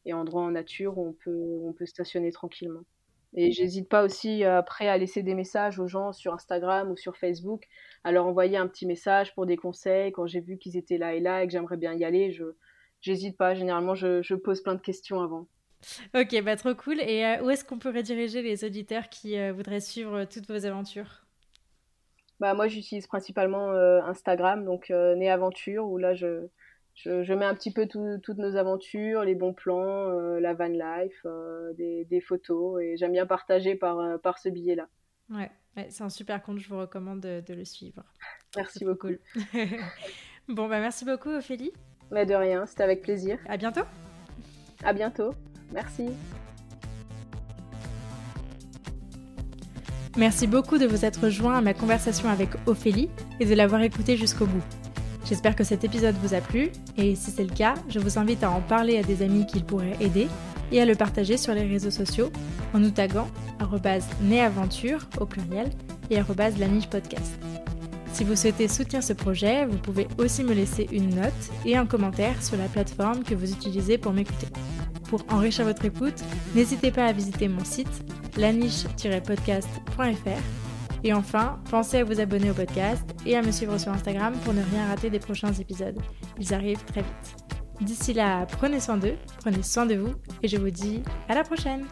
[0.06, 2.84] et endroits en nature où on peut, où on peut stationner tranquillement.
[3.36, 7.16] Et j'hésite pas aussi après à laisser des messages aux gens sur Instagram ou sur
[7.16, 7.64] Facebook,
[8.04, 11.14] à leur envoyer un petit message pour des conseils quand j'ai vu qu'ils étaient là
[11.14, 12.32] et là et que j'aimerais bien y aller.
[12.32, 12.44] Je
[13.00, 13.54] j'hésite pas.
[13.54, 15.46] Généralement, je, je, pose plein de questions avant.
[16.14, 17.00] Ok, bah trop cool.
[17.00, 21.24] Et où est-ce qu'on peut rediriger les auditeurs qui voudraient suivre toutes vos aventures?
[22.40, 26.48] Bah, moi, j'utilise principalement euh, Instagram, donc euh, Néaventure, où là, je,
[26.94, 31.26] je, mets un petit peu toutes nos aventures, les bons plans, euh, la van life,
[31.76, 34.88] des, des, photos, et j'aime bien partager par, par ce billet-là.
[35.30, 35.50] Ouais,
[35.88, 38.04] c'est un super compte, je vous recommande de, le suivre.
[38.56, 39.08] Merci beaucoup.
[40.48, 41.72] bon, bah merci beaucoup, Ophélie.
[42.10, 43.38] Mais de rien, c'était avec plaisir.
[43.48, 43.84] À bientôt.
[44.84, 45.30] À bientôt.
[45.72, 46.10] Merci.
[50.16, 54.16] Merci beaucoup de vous être joint à ma conversation avec Ophélie et de l'avoir écouté
[54.16, 54.62] jusqu'au bout.
[55.24, 58.44] J'espère que cet épisode vous a plu et si c'est le cas, je vous invite
[58.44, 60.28] à en parler à des amis qu'il pourrait aider
[60.70, 62.30] et à le partager sur les réseaux sociaux
[62.74, 63.28] en nous taguant
[64.22, 65.70] néaventure au pluriel
[66.10, 66.18] et
[66.58, 67.38] la niche podcast.
[68.12, 71.32] Si vous souhaitez soutenir ce projet, vous pouvez aussi me laisser une note
[71.64, 74.46] et un commentaire sur la plateforme que vous utilisez pour m'écouter.
[75.08, 76.22] Pour enrichir votre écoute,
[76.54, 78.04] n'hésitez pas à visiter mon site
[78.36, 80.63] laniche-podcast.fr.
[81.04, 84.54] Et enfin, pensez à vous abonner au podcast et à me suivre sur Instagram pour
[84.54, 85.98] ne rien rater des prochains épisodes.
[86.40, 87.36] Ils arrivent très vite.
[87.82, 91.44] D'ici là, prenez soin d'eux, prenez soin de vous et je vous dis à la
[91.44, 91.84] prochaine